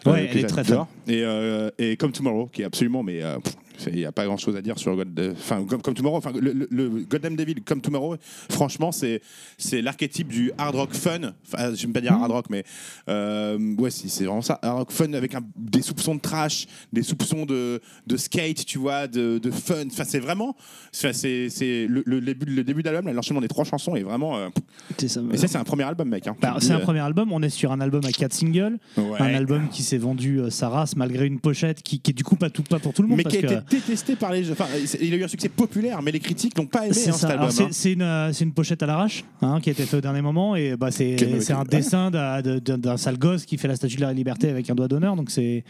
[0.06, 0.88] Ouais, euh, elle est très j'adore.
[1.06, 3.54] Et, euh, et Come Tomorrow, qui est absolument, mais euh, pff,
[3.88, 5.18] il n'y a pas grand chose à dire sur God.
[5.18, 8.16] euh, Enfin, Come Tomorrow, enfin, le, le- le God Damn Devil, Come Tomorrow,
[8.50, 9.20] franchement, c'est
[9.72, 11.32] l'archétype du hard rock fun.
[11.46, 12.64] Enfin, je ne vais pas dire hard rock, mais
[13.08, 13.09] euh,
[13.78, 14.58] ouais, c'est vraiment ça.
[14.62, 19.06] Rock fun avec un- des soupçons de trash, des soupçons de, de skate, tu vois,
[19.06, 19.84] de, de fun.
[19.86, 20.56] Enfin, c'est vraiment.
[20.92, 24.36] c'est le, le début, le début de l'album, l'enchaînement des trois chansons est vraiment.
[24.36, 24.48] euh,
[24.98, 25.20] C'est ça.
[25.32, 26.26] et ça, c'est un premier album, mec.
[26.26, 26.36] hein.
[26.40, 29.20] Bah, c'est un premier album, on est sur un album à 4 singles, euh, ouais.
[29.20, 32.24] un album qui s'est vendu euh, sa race malgré une pochette qui, qui est du
[32.24, 33.18] coup pas, tout, pas pour tout le monde.
[33.18, 34.50] mais parce qui a que, été détesté par les.
[34.50, 34.66] Enfin,
[35.00, 37.18] il a eu un succès populaire, mais les critiques n'ont pas aimé C'est hein, ça.
[37.18, 37.40] cet album.
[37.42, 37.68] Alors, c'est- hein.
[37.72, 40.76] c'est une, euh, pochette à l'arrache hein, qui a été faite au dernier moment et
[40.76, 41.16] bah, c'est
[41.52, 44.48] un dessin d'un- de- d'un d'un sale gosse qui fait la statue de la liberté
[44.48, 45.16] avec un doigt d'honneur.
[45.16, 45.64] Donc c'est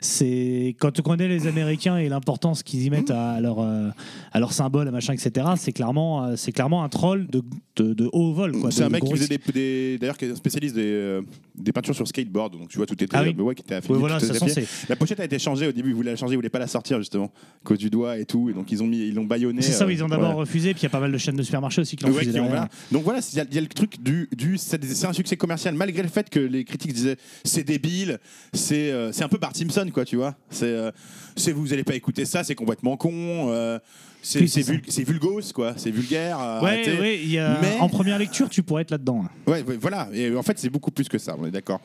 [0.00, 3.88] c'est quand tu connais les Américains et l'importance qu'ils y mettent à leur euh,
[4.32, 5.46] à leur symbole, à machin, etc.
[5.56, 7.42] C'est clairement euh, c'est clairement un troll de,
[7.76, 8.54] de, de haut vol.
[8.70, 11.22] C'est un mec qui faisait des, d'ailleurs qui est un spécialiste des, euh,
[11.56, 13.34] des peintures sur skateboard, donc tu vois tout était Ah oui.
[13.38, 14.26] ouais, qui était Oui, voilà, tout
[14.88, 16.66] La pochette a été changée au début, ils voulaient la changer, ils voulaient pas la
[16.66, 17.30] sortir justement,
[17.64, 19.62] cause du doigt et tout, et donc ils ont mis, ils l'ont baïonné.
[19.62, 19.84] c'est ça.
[19.84, 21.80] euh, ils ont d'abord refusé, puis il y a pas mal de chaînes de supermarchés
[21.80, 22.60] aussi qui l'ont Ouais, refusé qui ont- derrière.
[22.68, 22.70] voilà.
[22.92, 25.12] Donc voilà, il y, a- il y a le truc du, du c'est c'est un
[25.12, 28.18] succès commercial malgré le fait que les critiques disaient c'est débile,
[28.52, 30.36] c'est euh, c'est un peu Bart Simpson quoi, tu vois.
[30.50, 30.90] C'est euh,
[31.36, 33.12] c'est vous allez pas écouter ça, c'est complètement con.
[33.50, 33.78] euh,
[34.22, 36.40] c'est Oui, c'est c'est vul- c'est vulgose quoi, c'est vulgaire.
[36.40, 39.22] euh, Ouais, ouais, il y a- Mais- en première lecture, tu pourrais être là-dedans.
[39.24, 39.30] hein.
[39.50, 40.08] Ouais, ouais, voilà.
[40.12, 41.80] Et en fait, c'est beaucoup plus que ça, on est d'accord.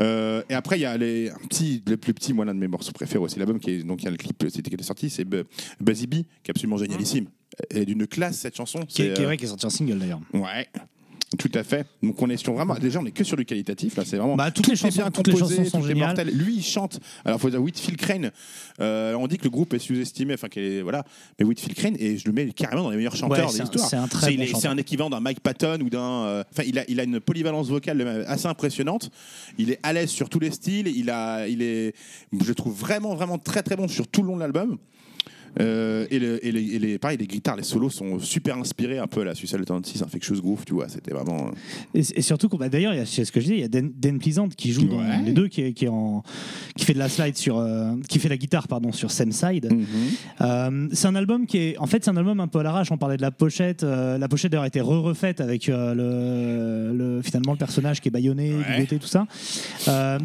[0.00, 2.58] Euh, et après, il y a les, un petit, le plus petit, moi, l'un de
[2.58, 4.76] mes morceaux préférés aussi, l'album, qui est, donc il y a le clip c'était, qui
[4.76, 5.44] est sorti, c'est Bu-
[5.80, 7.26] Buzzy Bee, qui est absolument génialissime.
[7.70, 8.80] Et d'une classe, cette chanson.
[8.80, 10.20] Qui est, c'est, qui est euh, vrai, qui est sorti en single d'ailleurs.
[10.32, 10.66] Ouais.
[11.38, 11.86] Tout à fait.
[12.02, 12.74] Donc on est sur vraiment.
[12.74, 13.96] Déjà, on est que sur du qualitatif.
[13.96, 14.36] Là, c'est vraiment.
[14.36, 16.16] Bah, toutes tout les est chansons- bien toutes les chansons sont géniales.
[16.32, 17.00] Lui, il chante.
[17.24, 18.30] Alors, faut dire Whitfield Crane.
[18.80, 20.34] euh, on dit que le groupe est sous-estimé.
[20.34, 21.04] Enfin, est- voilà.
[21.38, 23.60] Mais Whitfield Crane, et je le mets carrément dans les meilleurs chanteurs Ouais, de c'est
[23.60, 23.88] un- l'histoire.
[23.88, 24.60] c'est un très il bon est- chanteur.
[24.62, 26.00] C'est un équivalent d'un Mike Patton ou d'un.
[26.24, 29.10] euh, Enfin, il a, il a une polyvalence vocale assez impressionnante.
[29.58, 30.88] Il est à l'aise sur tous les styles.
[30.88, 31.94] Il a, il est,
[32.38, 34.78] je le trouve vraiment, vraiment très, très bon sur tout le long de l'album.
[35.60, 38.98] Euh, et, le- et les, et les- pareil, les guitares, les solos sont super inspirés
[38.98, 40.88] un peu à la Suicide Tendency, un Infectious Groove, tu vois.
[40.88, 41.48] C'était vraiment.
[41.48, 43.92] euh, Et, et surtout, bah, d'ailleurs, c'est ce que je disais, il y a Dan,
[43.96, 45.22] Dan Pleasant qui joue dans Ouais.
[45.24, 46.22] les deux, qui, est- qui, est en,
[46.76, 49.68] qui fait de la slide sur, euh, qui fait la guitare pardon sur Same Side.
[50.40, 52.90] Euh, c'est un album qui est, en fait, c'est un album un peu à l'arrache.
[52.90, 53.82] On parlait de la pochette.
[53.82, 58.52] la pochette d'ailleurs a été re-refaite avec le, le- finalement le personnage qui est baïonné,
[58.54, 58.86] Ouais.
[58.86, 59.26] tout ça.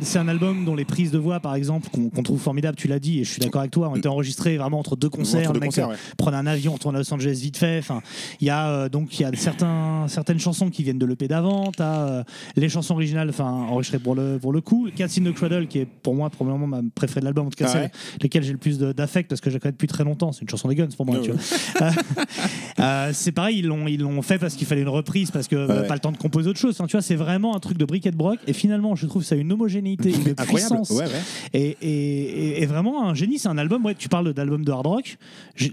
[0.01, 2.75] C'est un album dont les prises de voix, par exemple, qu'on trouve formidable.
[2.77, 5.09] Tu l'as dit, et je suis d'accord avec toi, ont été enregistrées vraiment entre deux
[5.23, 5.97] deux le mec concerts, euh, ouais.
[6.17, 7.79] prenait un avion, retourne à Los Angeles vite fait.
[7.79, 8.01] Enfin,
[8.41, 11.27] il y a euh, donc il y a certains, certaines chansons qui viennent de l'EP
[11.27, 11.71] d'avant.
[11.75, 12.23] T'as euh,
[12.55, 14.87] les chansons originales, enfin enregistrées pour le pour le coup.
[14.95, 17.55] Cats in the Cradle qui est pour moi probablement ma préférée de l'album, en tout
[17.57, 19.87] cas Ah celle ouais lesquelles j'ai le plus d'affect parce que je la connais depuis
[19.87, 20.31] très longtemps.
[20.31, 21.17] C'est une chanson des Guns pour moi.
[21.19, 21.89] Vois.
[22.79, 25.55] Euh, c'est pareil, ils l'ont ils l'ont fait parce qu'il fallait une reprise parce que
[25.55, 25.87] euh, Ouais.
[25.87, 26.75] pas le temps de composer autre chose.
[26.77, 28.39] Tu vois, c'est vraiment un truc de briquet de broc.
[28.47, 30.93] Et finalement, je trouve ça une homogénéité, une puissance
[31.53, 33.37] et- et- et vraiment un génie.
[33.37, 33.85] C'est un album.
[33.85, 35.08] Ouais, tu parles d'album de hard rock.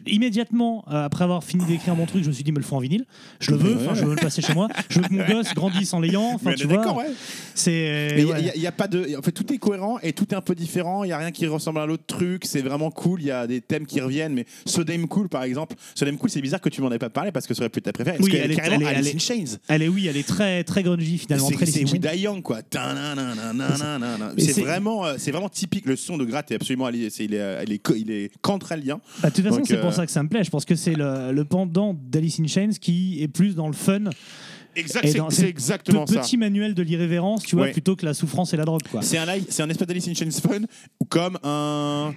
[0.07, 2.77] Immédiatement euh, après avoir fini d'écrire mon truc, je me suis dit, me le faut
[2.77, 3.05] en vinyle.
[3.41, 3.79] Je le veux.
[3.95, 4.69] Je veux le passer chez moi.
[4.89, 6.39] Je veux que mon gosse grandisse en l'ayant.
[6.67, 7.07] D'accord, ouais.
[7.55, 8.15] C'est.
[8.19, 8.43] Il ouais.
[8.43, 9.17] y a- il y, a pas de.
[9.17, 11.05] En fait, tout est cohérent et tout est un peu différent.
[11.05, 12.45] Il y a rien qui ressemble à l'autre truc.
[12.45, 13.21] C'est vraiment cool.
[13.23, 14.35] Il y a des thèmes qui reviennent.
[14.35, 15.77] Mais So Damn Cool, par exemple.
[15.95, 17.71] So Damn Cool, c'est bizarre que tu m'en aies pas parlé parce que ça aurait
[17.71, 18.19] pu être ta préférée.
[18.21, 19.57] Oui, qu'elle elle est elle est- elle est- Chains.
[19.69, 21.49] Elle est oui, elle est très très grungy finalement.
[21.49, 21.55] C'est.
[21.99, 22.61] Die Young, quoi.
[24.39, 25.87] C'est vraiment, euh, c'est vraiment typique.
[25.87, 28.31] Le son de Gratte est absolument Il est, euh, il est, il est.
[29.27, 30.45] Bah, de toute façon, c'est euh, pour ça que ça me plaît.
[30.45, 33.73] Je pense que c'est le, le pendant d'Alice in Chains qui est plus dans le
[33.73, 34.05] fun.
[34.77, 36.21] Exact, c'est- exactement ça.
[36.21, 37.73] Petit manuel de l'irrévérence, tu vois, Ouais.
[37.73, 38.83] plutôt que la souffrance et la drogue.
[39.01, 40.61] C'est un, live- c'est un espèce d'Alice in Chains fun
[41.01, 42.13] ou comme un.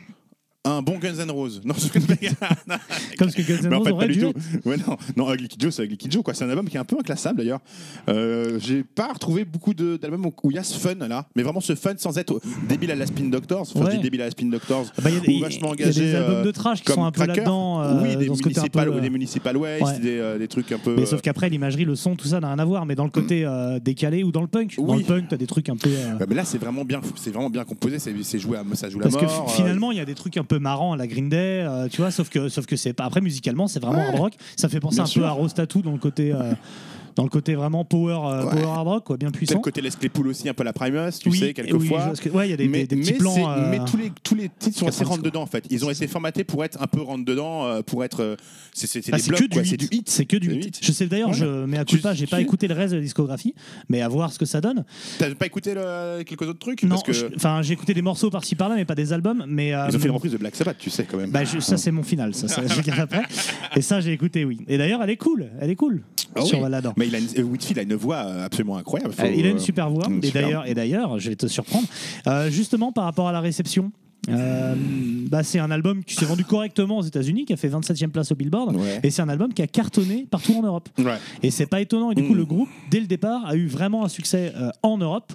[0.66, 1.62] Un bon Guns N' Roses.
[1.64, 1.88] Non, je
[3.18, 4.30] Comme ce que Guns N' Mais en Roses fait, aurait pas du dû tout.
[4.38, 4.66] être.
[4.66, 6.34] Ouais, non, non, Ugly Kid Joe, c'est Ugly Kid Joe, quoi.
[6.34, 7.62] C'est un album qui est un peu inclassable d'ailleurs.
[8.10, 11.26] Euh, J'ai pas retrouvé beaucoup de- d'albums où- où il y a ce fun là,
[11.36, 13.62] mais vraiment ce fun sans être débile à la Spin Doctors.
[13.62, 13.96] Enfin, je Ouais.
[13.96, 14.86] dis débile à la Spin Doctors.
[15.02, 16.80] Bah, Il y a des- ou vachement il y a des albums euh, de trash
[16.80, 17.38] qui comme sont un peu Cracker.
[17.40, 17.82] là-dedans.
[17.82, 20.00] euh, oui, des dans ce côté un peu, municipal, euh, des municipal waste, ouais.
[20.00, 20.94] des, euh, des trucs un peu.
[20.96, 22.86] Mais euh, sauf qu'après, l'imagerie, le son, tout ça n'a rien à voir.
[22.86, 25.00] Mais dans le côté euh, décalé ou dans le punk, dans Oui.
[25.00, 25.90] le punk, t'as des trucs un peu.
[25.90, 27.98] euh, ouais, mais là, c'est vraiment bien, c'est vraiment bien composé.
[27.98, 29.50] C'est c'est joué, à, ça joue la Parce que mort.
[29.50, 31.62] fi- euh, finalement, il y a des trucs un peu marrants à la Green Day,
[31.66, 33.06] euh, tu vois, sauf que, sauf que c'est pas.
[33.06, 34.34] Après, musicalement, c'est vraiment hard rock.
[34.58, 35.22] Ça fait penser Bien un sûr.
[35.22, 36.34] peu à Rose Tattoo dans le côté.
[36.34, 36.54] euh,
[37.20, 38.50] dans le côté vraiment power, euh, Ouais.
[38.52, 39.60] power hard rock, quoi, bien puissant.
[39.60, 42.14] côté Les Claypool aussi, un peu la Primus, tu Oui, sais, oui, quelquefois.
[42.22, 43.34] que- ouais, il y a des, mais, des- des petits mais plans.
[43.36, 45.66] c'est- euh, mais tous les, tous les titres sont assez 90, rentre dedans en fait.
[45.70, 48.22] Ils ont été formatés pour être un peu rentre dedans, euh, pour être.
[48.24, 48.36] euh,
[48.74, 49.44] c'est Ah, que
[49.76, 50.10] du hit.
[50.10, 50.80] C'est que du hit.
[50.82, 53.04] Je sais d'ailleurs, je mets à coup pas, j'ai pas écouté le reste de la
[53.04, 53.54] discographie,
[53.90, 54.86] mais à voir ce que ça donne.
[55.18, 56.84] T'as pas écouté le- quelques autres trucs?
[56.84, 56.98] Non,
[57.36, 59.44] enfin, j'ai écouté des morceaux par-ci par-là, mais pas des albums.
[59.48, 61.32] Mais ils ont fait une reprise de Black Sabbath, tu sais quand même.
[61.32, 63.24] bah, ça c'est mon final, ça, je le après.
[63.76, 64.60] Et ça j'ai écouté, oui.
[64.68, 66.02] Et d'ailleurs, elle est cool, elle est cool
[66.36, 66.64] Ah sur oui.
[67.10, 69.14] Il a une, euh, Whitfield a une voix euh, absolument incroyable.
[69.14, 70.06] faut, Euh, il a une super voix.
[70.08, 71.88] une Et super- d'ailleurs, et d'ailleurs, je vais te surprendre.
[72.28, 73.92] Euh, justement, par rapport à la réception.
[74.28, 74.76] Euh,
[75.30, 78.32] bah, c'est un album qui s'est vendu correctement aux États-Unis, qui a fait 27e place
[78.32, 79.00] au Billboard, Ouais.
[79.04, 80.90] et c'est un album qui a cartonné partout en Europe.
[80.98, 81.16] Ouais.
[81.42, 82.12] Et c'est pas étonnant.
[82.12, 82.38] Et du coup, Mm.
[82.38, 85.32] le groupe, dès le départ, a eu vraiment un succès euh, en Europe,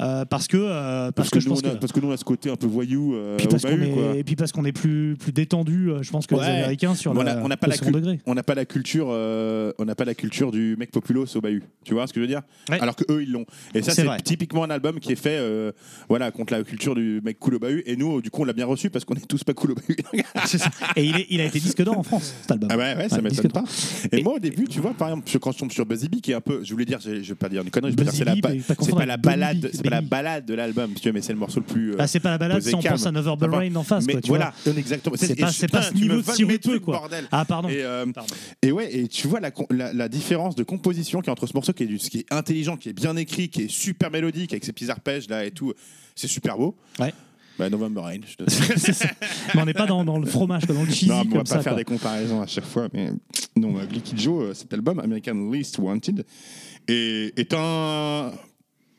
[0.00, 2.00] euh, parce que parce, Parce, que, que je nous, pense on a, que parce que
[2.00, 4.14] nous, on a ce côté un peu voyou puis parce bahut, quoi.
[4.14, 6.40] est, et puis parce qu'on est plus plus détendu, je pense que les.
[6.40, 8.12] Américains sur On le, a- on n'a pas le la.
[8.26, 11.62] On n'a pas la culture, on n'a pas la culture du mec populos au bahut.
[11.84, 12.42] Tu vois ce que je veux dire?
[12.70, 13.44] Alors que eux ils l'ont.
[13.74, 15.38] Et ça C'est typiquement un album qui est fait,
[16.08, 17.82] voilà, contre la culture du mec cool au bahut.
[17.86, 19.74] Et nous, du coup, on l'a bien reçu parce qu'on est tous pas cool au.
[20.96, 22.68] Et il, est- il a été disque d'or en France, cet album.
[22.72, 23.60] Ah ouais, ouais, ça Ouais, m'étonne disque pas.
[23.60, 23.68] d'or.
[24.12, 26.08] Et, Et- moi, au début, tu vois, par exemple, je- quand je tombe sur Buzzy
[26.08, 27.92] Bee, qui est un peu, je voulais dire, je, je vais pas dire une connerie,
[27.92, 29.24] je veux dire, Buzzy c'est la Bee, ba- mais pas c'est confondre pas la avec
[29.24, 31.66] balade, c'est pas la balade de l'album, si tu veux, mais c'est le morceau le
[31.66, 31.92] plus.
[31.92, 32.94] euh, Ah, c'est pas la balade, posé c'est on calme.
[32.96, 34.04] pense à Bell Enfin, Rain en face.
[34.06, 34.74] mais quoi, tu voilà, vois.
[34.78, 35.16] exactement.
[35.18, 36.58] C'est Et pas- je- c'est pas putain, ce tu me niveau de voles sirupeux, mes
[36.58, 36.98] trucs, quoi.
[36.98, 37.24] bordel.
[37.32, 37.68] Ah, pardon.
[37.68, 38.34] Et, euh, Pardon.
[38.62, 41.46] et ouais, et tu vois la, con- la, la différence de composition qui est entre
[41.46, 44.10] ce morceau qui est, du- qui est intelligent, qui est bien écrit, qui est super
[44.10, 45.72] mélodique avec ses petits arpèges là et tout,
[46.14, 46.76] c'est super beau.
[46.98, 47.12] Ouais.
[47.60, 48.20] Bah, November Rain.
[48.26, 48.50] Je te...
[48.78, 49.10] C'est ça.
[49.54, 51.24] Mais on n'est pas dans, dans le fromage, quoi, dans le cheesy non, mais on
[51.24, 51.74] va comme pas faire quoi.
[51.74, 53.10] des comparaisons à chaque fois, mais
[53.54, 56.24] non, euh, Glicky Joe, euh, cet album, American Least Wanted,
[56.88, 58.32] est, est un.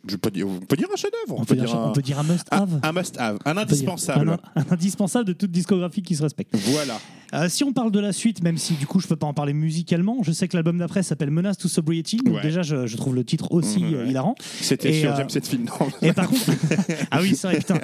[0.07, 1.39] Je peux dire, on peut dire un chef-d'œuvre.
[1.39, 2.79] On peut, dire, on peut dire un un, must-have.
[2.81, 4.37] un must-have, un indispensable.
[4.55, 6.55] Un, indispensable de toute discographie qui se respecte.
[6.57, 6.99] Voilà.
[7.33, 9.33] Euh, si on parle de la suite, même si du coup je peux pas en
[9.33, 12.17] parler musicalement, je sais que l'album d'après s'appelle Menace to Sobriety.
[12.17, 12.41] Donc Ouais.
[12.41, 14.09] déjà, je, je trouve le titre aussi euh, ouais.
[14.09, 14.35] hilarant.
[14.59, 15.65] C'était sur euh, James Hetfield.
[15.65, 15.87] non.
[16.01, 16.41] Et par contre,
[17.11, 17.75] ah oui, c'est vrai, putain.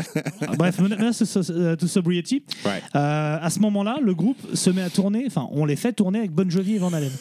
[0.57, 2.43] Bref, Menace to, euh, to Sobriety.
[2.65, 2.81] Ouais.
[2.95, 6.19] Euh, à ce moment-là, le groupe se met à tourner, enfin, on les fait tourner
[6.19, 7.11] avec Bon Jovi et Van Halen.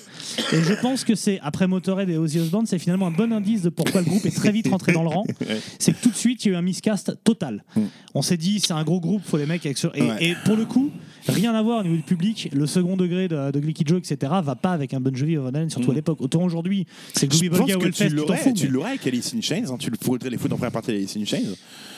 [0.53, 3.63] Et je pense que c'est, après Motorhead et Ozzy Osbourne, c'est finalement un bon indice
[3.63, 5.25] de pourquoi le groupe est très vite rentré dans le rang.
[5.79, 7.65] C'est que tout de suite, il y a eu un miscast total.
[8.15, 9.79] On s'est dit, c'est un gros groupe, faut les mecs avec.
[9.95, 10.09] Et, Mm.
[10.09, 10.17] Ouais.
[10.25, 10.91] et pour le coup,
[11.29, 12.49] rien à voir au niveau du public.
[12.53, 15.49] Le second degré de, de Glicky Joe, etc., va pas avec un Bon Jovi Van
[15.49, 16.21] Halen, surtout à l'époque.
[16.21, 17.33] Autant aujourd'hui, c'est Mm.
[17.33, 19.65] Je Gloomy Bulga Hellfest, tu l'aurais, avec Alice in Chains.
[19.71, 21.43] hein, tu le faudrait les foutre en première partie d'Alice in Chains.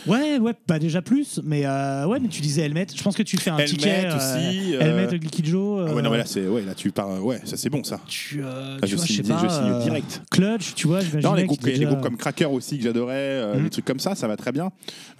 [0.07, 2.87] Ouais, ouais, pas déjà plus, mais euh, ouais, mais tu disais Helmet.
[2.95, 4.05] Je pense que tu fais un Helmet ticket.
[4.07, 5.87] euh, aussi, euh, Helmet, Glicky Joe.
[5.89, 7.83] Ah ouais, euh, non, mais là, c'est, ouais, là, tu pars, ouais, ça c'est bon
[7.85, 8.01] ça.
[8.09, 9.43] tu, euh, tu je vois, je sais signe- pas.
[9.43, 10.23] je signe euh, direct.
[10.31, 11.01] Clutch, tu vois.
[11.23, 13.65] Non, les groupes, les groupes comme Cracker aussi que j'adorais, euh, Mhm.
[13.65, 14.71] des trucs comme ça, ça va très bien.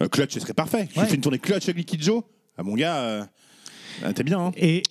[0.01, 0.87] Euh, Clutch, ce serait parfait.
[0.93, 2.23] Tu fais une tournée Clutch avec Liquid Joe,
[2.57, 3.23] ah, mon gars, euh,
[4.03, 4.39] ah, t'es bien.
[4.39, 4.51] Hein.
[4.57, 4.83] Et,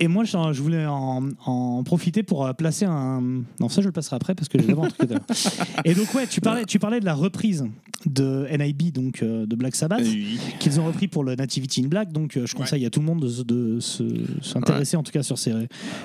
[0.00, 3.20] et moi, je, voulais en, en profiter pour euh, placer un.
[3.60, 5.10] Non, ça, je le placerai après parce que j'ai d'abord un truc.
[5.84, 7.64] Et donc, ouais, tu parlais, tu parlais de la reprise
[8.06, 10.38] de NIB, donc euh, de Black Sabbath, Oui.
[10.58, 12.12] qu'ils ont repris pour le Nativity in Black.
[12.12, 15.22] Donc, euh, je conseille à tout le monde de, de se- s'intéresser, en tout cas,
[15.22, 15.52] sur ces,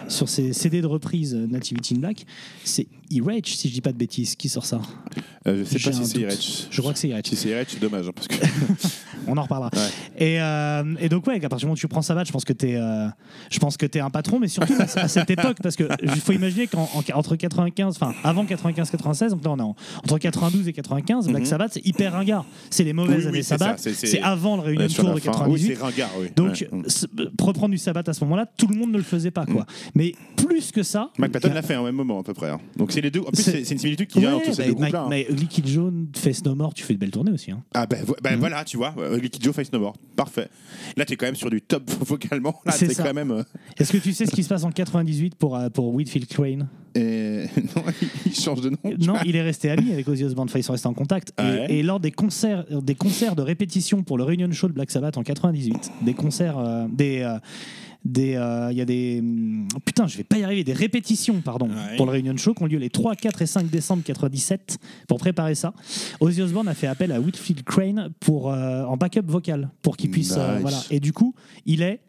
[0.10, 2.25] sur ces CD de reprise Nativity in Black.
[2.63, 4.81] C'est E-Rage, si je dis pas de bêtises, qui sort ça?
[5.47, 6.19] Euh, je sais pas si c'est.
[6.19, 6.67] Irech.
[6.69, 7.23] Je crois que c'est E-Rage.
[7.27, 8.36] Si c'est Irech, c'est dommage, hein, parce que
[9.27, 9.71] On en reparlera.
[9.73, 10.36] Ouais.
[10.99, 12.53] Et, et donc ouais, à partir du moment où tu prends Savage, je pense que
[12.53, 13.08] t'es, euh,
[13.49, 16.32] je pense que t'es un patron, mais surtout à, cette époque, parce que il faut
[16.34, 21.28] imaginer qu'entre 95, enfin avant 95-96, donc là on est en- entre 92 et 95,
[21.28, 21.45] Black Mhm.
[21.48, 22.45] Sabbath c'est hyper ringard.
[22.69, 23.80] C'est les mauvaises Oui, années Sabbath.
[23.80, 25.32] c'est- avant le Réunion Tour de fin.
[25.32, 25.54] 98.
[25.69, 26.28] Oui, c'est ringard, oui.
[26.36, 26.80] donc Ouais.
[26.80, 26.84] Mm.
[27.41, 29.65] reprendre du Sabbath à ce moment-là, tout le monde ne le faisait pas quoi.
[29.95, 32.50] Mais plus que ça, Mike Patton l'a fait en même moment à peu près.
[32.50, 32.60] hein.
[32.78, 33.21] Donc c'est les deux.
[33.21, 35.02] En plus, C'est- une similitude qui vient entre ces bah, deux groupes-là.
[35.04, 35.08] hein.
[35.10, 37.52] mais Ugly Kid Joe, Face No More, tu fais de belles tournées aussi.
[37.52, 37.63] hein.
[37.74, 40.48] Ah ben vo- voilà, tu vois, euh, Liquid Joe Face No More, parfait.
[40.98, 42.56] Là, t'es quand même sur du top vocalement.
[42.65, 43.43] Là, C'est quand même.
[43.77, 46.67] Est-ce que tu sais ce qui se passe en 98 pour, euh, pour Whitfield Crane
[46.97, 47.43] et-
[47.75, 47.83] non,
[48.25, 48.77] il change de nom.
[48.99, 50.47] Non, il est resté ami avec Ozzy Osbourne.
[50.49, 51.29] Enfin, ils sont restés en contact.
[51.29, 54.69] Et- Ah ouais et, lors des concerts, des concerts de répétition pour le Reunion Show
[54.69, 57.38] de Black Sabbath en 98, des concerts, euh, des, euh,
[58.05, 61.41] des, euh, il y a des, hum, putain, je vais pas y arriver, des répétitions,
[61.41, 61.97] pardon, Ouais.
[61.97, 64.77] pour le Reunion Show qui ont lieu les 3, 4 et 5 décembre 97
[65.09, 65.73] pour préparer ça.
[66.21, 70.11] Ozzy Osbourne a fait appel à Whitfield Crane pour euh, en backup vocal pour qu'il
[70.11, 70.77] puisse, euh, voilà.
[70.91, 71.35] Et du coup,
[71.65, 71.99] il est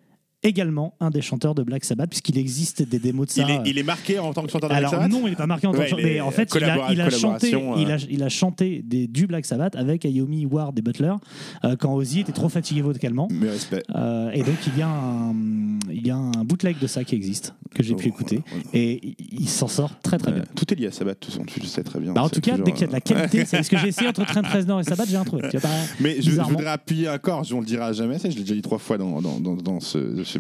[0.49, 3.43] également un des chanteurs de Black Sabbath puisqu'il existe des démos de ça.
[3.43, 5.31] il, est, il est marqué en tant que chanteur de Black Alors Sabbath non, il
[5.31, 6.93] n'est pas marqué en tant Ouais, que chanteur, il est mais en fait, il a,
[6.93, 7.99] il a chanté, il a, euh.
[8.11, 11.13] il a chanté des, du Black Sabbath avec Ayomi, Ward et Butler
[11.65, 13.29] euh, quand Ozzy était trop fatigué vocalement.
[13.31, 13.83] Mais respect.
[13.95, 15.35] Euh, et donc il y, a un,
[15.91, 18.63] il y a un bootleg de ça qui existe que j'ai pu Oh, écouter ouais.
[18.81, 20.45] et il, s'en sort très très Ouais, bien.
[20.55, 22.13] tout est lié à Sabbath, façon, tu le sais très bien.
[22.13, 23.71] Bah, en tout cas, toujours, dès qu'il y a de la euh, qualité, c'est ce
[23.71, 25.41] que j'ai essayé entre Trent Reznor et Sabbath, j'ai un pas-
[26.01, 28.79] Mais je, je voudrais appuyer encore, on le dira jamais, je l'ai déjà dit trois
[28.79, 30.36] fois dans, dans, dans, dans ce, ce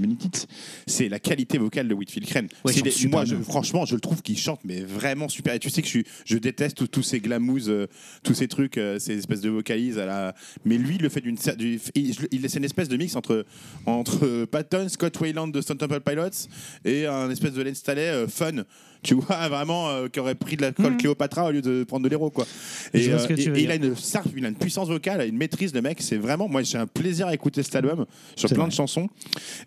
[0.87, 2.49] c'est la qualité vocale de Whitfield Crane.
[2.65, 5.55] Ouais, des- moi, je- franchement, je le trouve qu'il chante, mais vraiment super.
[5.55, 7.87] Et tu sais que je, suis- je déteste tous- ces glamouz, euh,
[8.25, 9.99] tous ces trucs, euh, ces espèces de vocalises.
[9.99, 10.35] À la...
[10.65, 11.37] Mais lui, il le fait d'une.
[11.57, 13.45] du- il, il- c'est une espèce de mix entre,
[13.87, 16.49] entre Patton, Scott Wayland de Stone Temple Pilots
[16.85, 18.65] et un espèce de Len Staley euh, fun.
[19.03, 22.05] Tu vois, vraiment, euh, qui aurait pris de la colle Cléopatra au lieu de prendre
[22.05, 22.47] de l'héros, quoi.
[22.95, 23.71] Je Et, vois ce que euh, tu veux et il dire.
[23.73, 25.99] a une sarf- il a une puissance vocale, une maîtrise de mec.
[26.01, 29.09] C'est vraiment, moi, j'ai un plaisir à écouter cet album sur plein de chansons.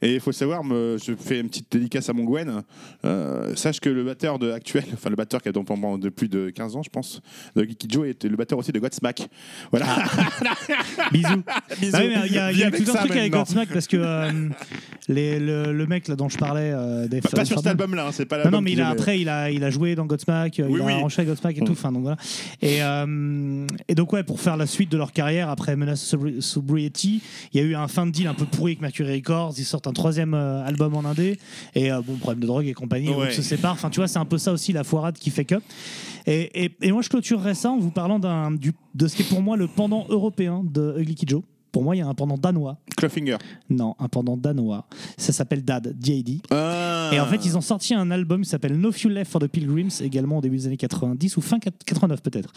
[0.01, 2.63] Et il faut savoir, me- je fais une petite dédicace à mon Gwen.
[3.05, 6.09] Euh, sache que le batteur de actuel, enfin le batteur qui a donc pendant de
[6.09, 7.21] plus de 15 ans, je pense,
[7.55, 9.27] de Geeky Joe, était le batteur aussi de Godsmack.
[9.71, 9.85] Voilà.
[11.11, 11.43] Bisous.
[11.79, 11.95] Bisous.
[11.95, 13.23] Ah oui, mais il y a, il y a avec tout un ça truc avec
[13.31, 13.39] maintenant.
[13.39, 14.31] Godsmack parce que euh,
[15.07, 18.11] les- le, le mec là dont je parlais, euh, Dave Pas, sur cet album-là, hein,
[18.11, 18.59] c'est pas Non, l'album.
[18.59, 20.85] non, mais il a, après, il a, il a joué dans Godsmack, euh, Oui, il
[20.85, 20.91] oui.
[20.93, 21.71] a arrangé avec Godsmack et tout.
[21.71, 21.71] Mm.
[21.71, 22.17] Enfin, donc voilà.
[22.61, 26.41] Et, euh, et donc, ouais, pour faire la suite de leur carrière, après Menace Sobri-
[26.41, 27.21] Sobriety,
[27.53, 29.53] il y a eu un fin de deal un peu pourri avec Mercury Records.
[29.57, 31.37] Ils sortent un troisième euh, album en indé.
[31.75, 33.13] Et euh, bon, problème de drogue et compagnie, Ouais.
[33.13, 33.73] groupe se sépare.
[33.73, 35.55] Enfin, tu vois, c'est un peu ça aussi, la foirade qui fait que.
[36.27, 39.21] Et, et, et moi, je clôturerais ça en vous parlant d'un, du, de ce qui
[39.21, 41.41] est pour moi le pendant européen de Ugly Kid Joe.
[41.71, 42.77] Pour moi, il y a un pendant danois.
[42.97, 43.37] Clawfinger.
[43.69, 44.87] Non, un pendant danois.
[45.17, 46.41] Ça s'appelle DAD, D.A.D.
[46.51, 47.11] Ah.
[47.13, 49.47] Et en fait, ils ont sorti un album qui s'appelle No Fuel Left for the
[49.47, 52.51] Pilgrims, également au début des années 90 ou fin 89 peut-être.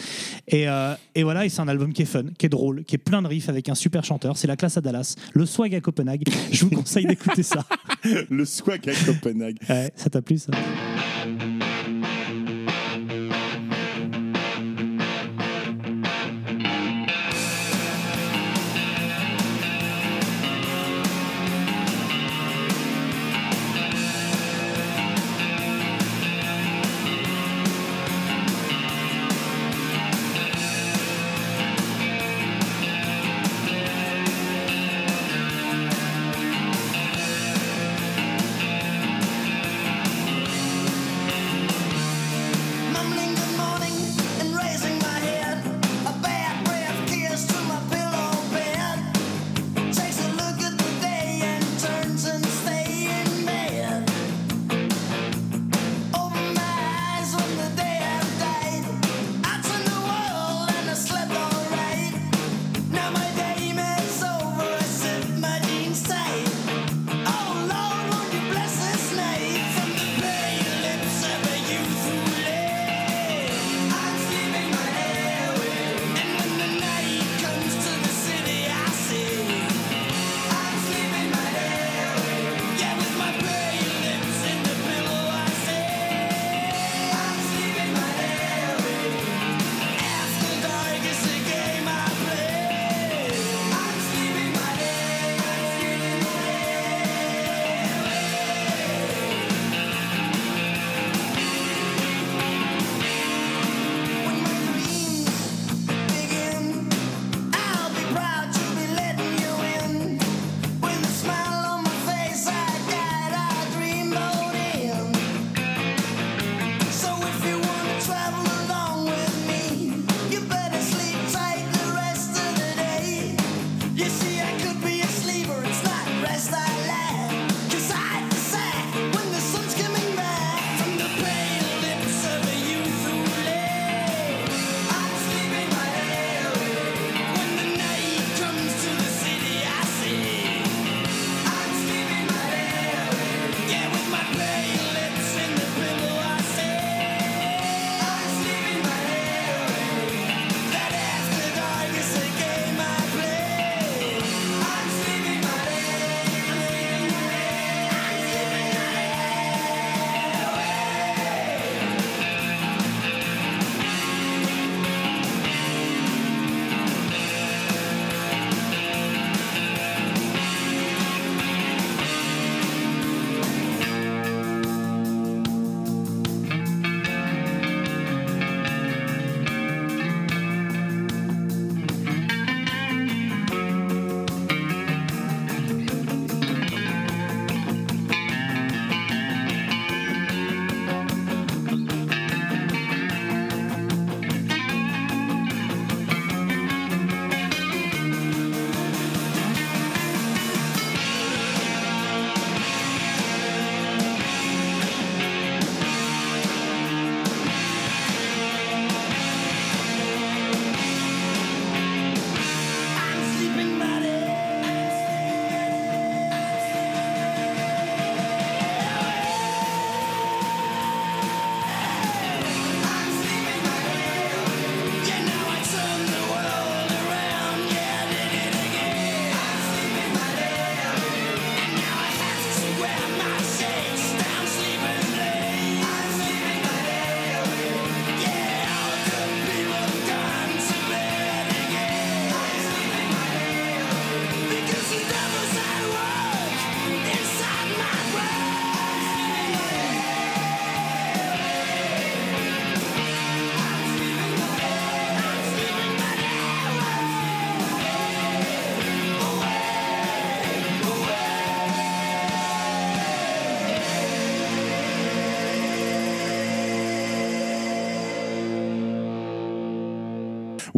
[0.49, 2.95] Et, euh, et voilà, et c'est un album qui est fun, qui est drôle, qui
[2.95, 4.37] est plein de riffs avec un super chanteur.
[4.37, 6.25] C'est la classe à Dallas, le swag à Copenhague.
[6.51, 7.65] Je vous conseille d'écouter ça.
[8.31, 9.59] Le swag à Copenhague.
[9.69, 10.51] Ouais, ça t'a plu ça?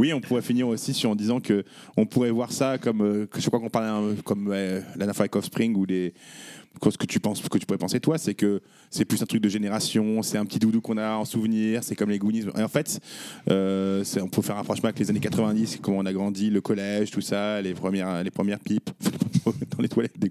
[0.04, 1.64] Oui, on pourrait finir aussi en disant que
[1.96, 5.84] on pourrait voir ça comme, euh, je crois qu'on parlait euh, comme la dernière ou
[5.86, 6.12] les
[6.90, 9.40] ce que tu penses, que tu pourrais penser toi, c'est que c'est plus un truc
[9.40, 12.44] de génération, c'est un petit doudou qu'on a en souvenir, c'est comme les Goonies.
[12.54, 13.00] Et en fait,
[13.48, 16.60] euh, on peut faire un rapprochement avec les années 90, comment on a grandi, le
[16.60, 18.90] collège, tout ça, les premières, pipes
[19.84, 20.30] les toilettes des.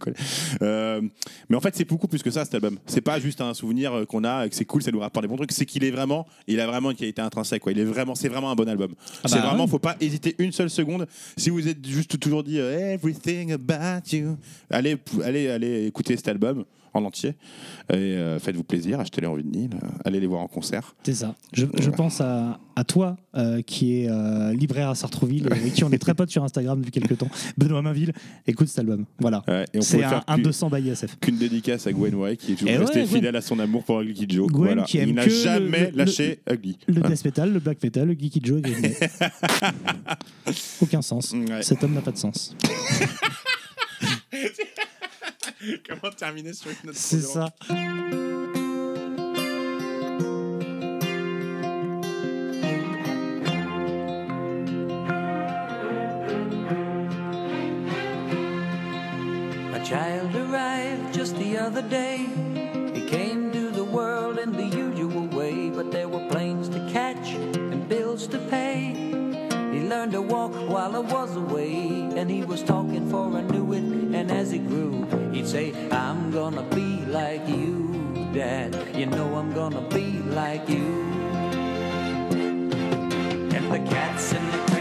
[0.61, 1.01] Euh,
[1.49, 2.77] mais en fait, c'est beaucoup plus que ça cet album.
[2.85, 5.29] C'est pas juste un souvenir euh, qu'on a, que c'est cool, ça nous rapporte des
[5.29, 5.51] bons trucs.
[5.51, 7.61] C'est qu'il est vraiment, il a vraiment une qualité intrinsèque.
[7.61, 7.71] Quoi.
[7.71, 8.93] Il est vraiment, c'est vraiment un bon album.
[9.25, 11.07] c'est bah, vraiment, faut pas hésiter une seule seconde.
[11.37, 14.37] Si vous êtes juste toujours dit euh, everything about you,
[14.69, 17.35] allez, allez, allez écouter cet album en entier
[17.91, 20.95] et euh, faites-vous plaisir, achetez-les en vinyle, euh, allez les voir en concert.
[21.03, 21.35] C'est ça.
[21.53, 25.83] Je, je pense à, à toi, euh, qui est euh, libraire à Sartreville et qui
[25.83, 27.29] on est très potes sur Instagram depuis quelques temps.
[27.57, 28.13] Benoît Mainville,
[28.47, 29.05] écoute cet album.
[29.19, 29.43] Voilà.
[29.47, 31.17] Ouais, C'est un, un qu'une- 200 by ISF.
[31.19, 33.07] qu'une dédicace à Gwen White qui est toujours Et ouais, resté Gwen.
[33.15, 34.47] fidèle à son amour pour Ugly Kid Joe.
[34.47, 34.83] Gwen Voilà.
[34.83, 36.77] qui aime Il n'a jamais le- lâché Ugly.
[36.87, 37.09] Le Voilà.
[37.09, 38.61] death metal, le black metal, le geeky Joe.
[40.81, 41.33] Aucun sens.
[41.61, 42.55] Cet homme n'a pas de sens.
[45.87, 47.49] Comment terminer sur une note C'est ça.
[59.73, 62.27] A child arrived just the other day.
[62.93, 67.33] He came to the world in the usual way, but there were planes to catch
[67.33, 68.93] and bills to pay.
[69.71, 73.73] He learned to walk while I was away, and he was talking for I knew
[73.73, 74.02] it.
[75.43, 77.89] And as he grew, he'd say, I'm gonna be like you,
[78.33, 78.95] Dad.
[78.95, 81.03] You know I'm gonna be like you.
[83.55, 84.72] And the cat's in the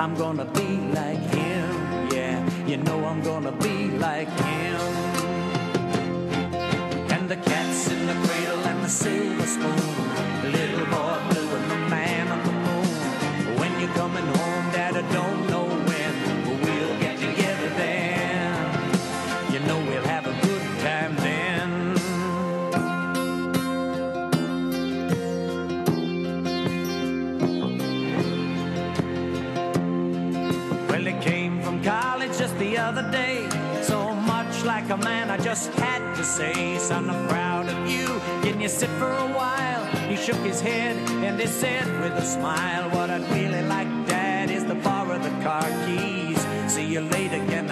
[0.00, 2.08] I'm gonna be like him.
[2.10, 4.80] Yeah, you know I'm gonna be like him.
[7.10, 10.52] And the cat's in the cradle and the silver spoon.
[10.52, 11.29] Little boy
[35.50, 38.06] just had to say, Son, I'm proud of you.
[38.44, 39.84] Can you sit for a while?
[40.08, 40.94] He shook his head
[41.24, 45.34] and he said with a smile, What I'd really like, Dad, is to borrow the
[45.42, 46.38] car keys.
[46.72, 47.66] See you later, can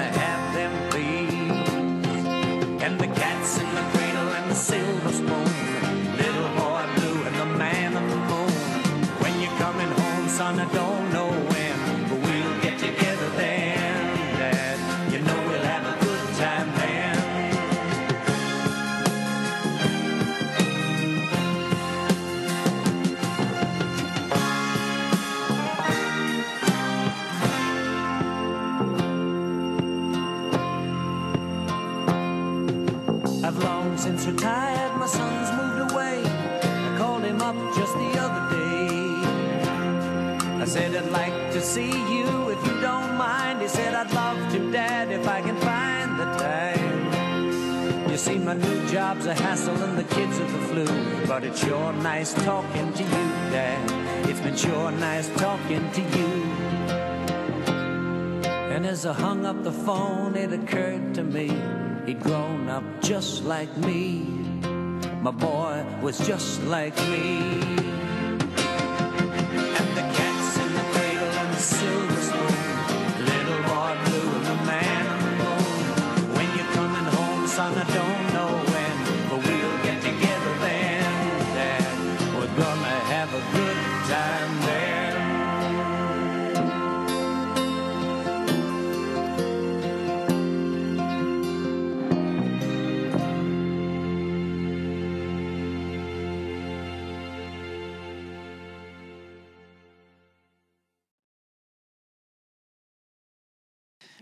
[41.59, 43.61] to see you if you don't mind.
[43.61, 48.09] He said, I'd love to, Dad, if I can find the time.
[48.09, 50.87] You see, my new job's a hassle and the kids are the flu.
[51.27, 54.29] But it's sure nice talking to you, Dad.
[54.29, 56.33] It's been sure nice talking to you.
[58.75, 61.49] And as I hung up the phone, it occurred to me
[62.07, 64.21] he'd grown up just like me.
[65.23, 67.79] My boy was just like me.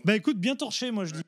[0.07, 1.26] Bah écoute, bien torché, moi je dis.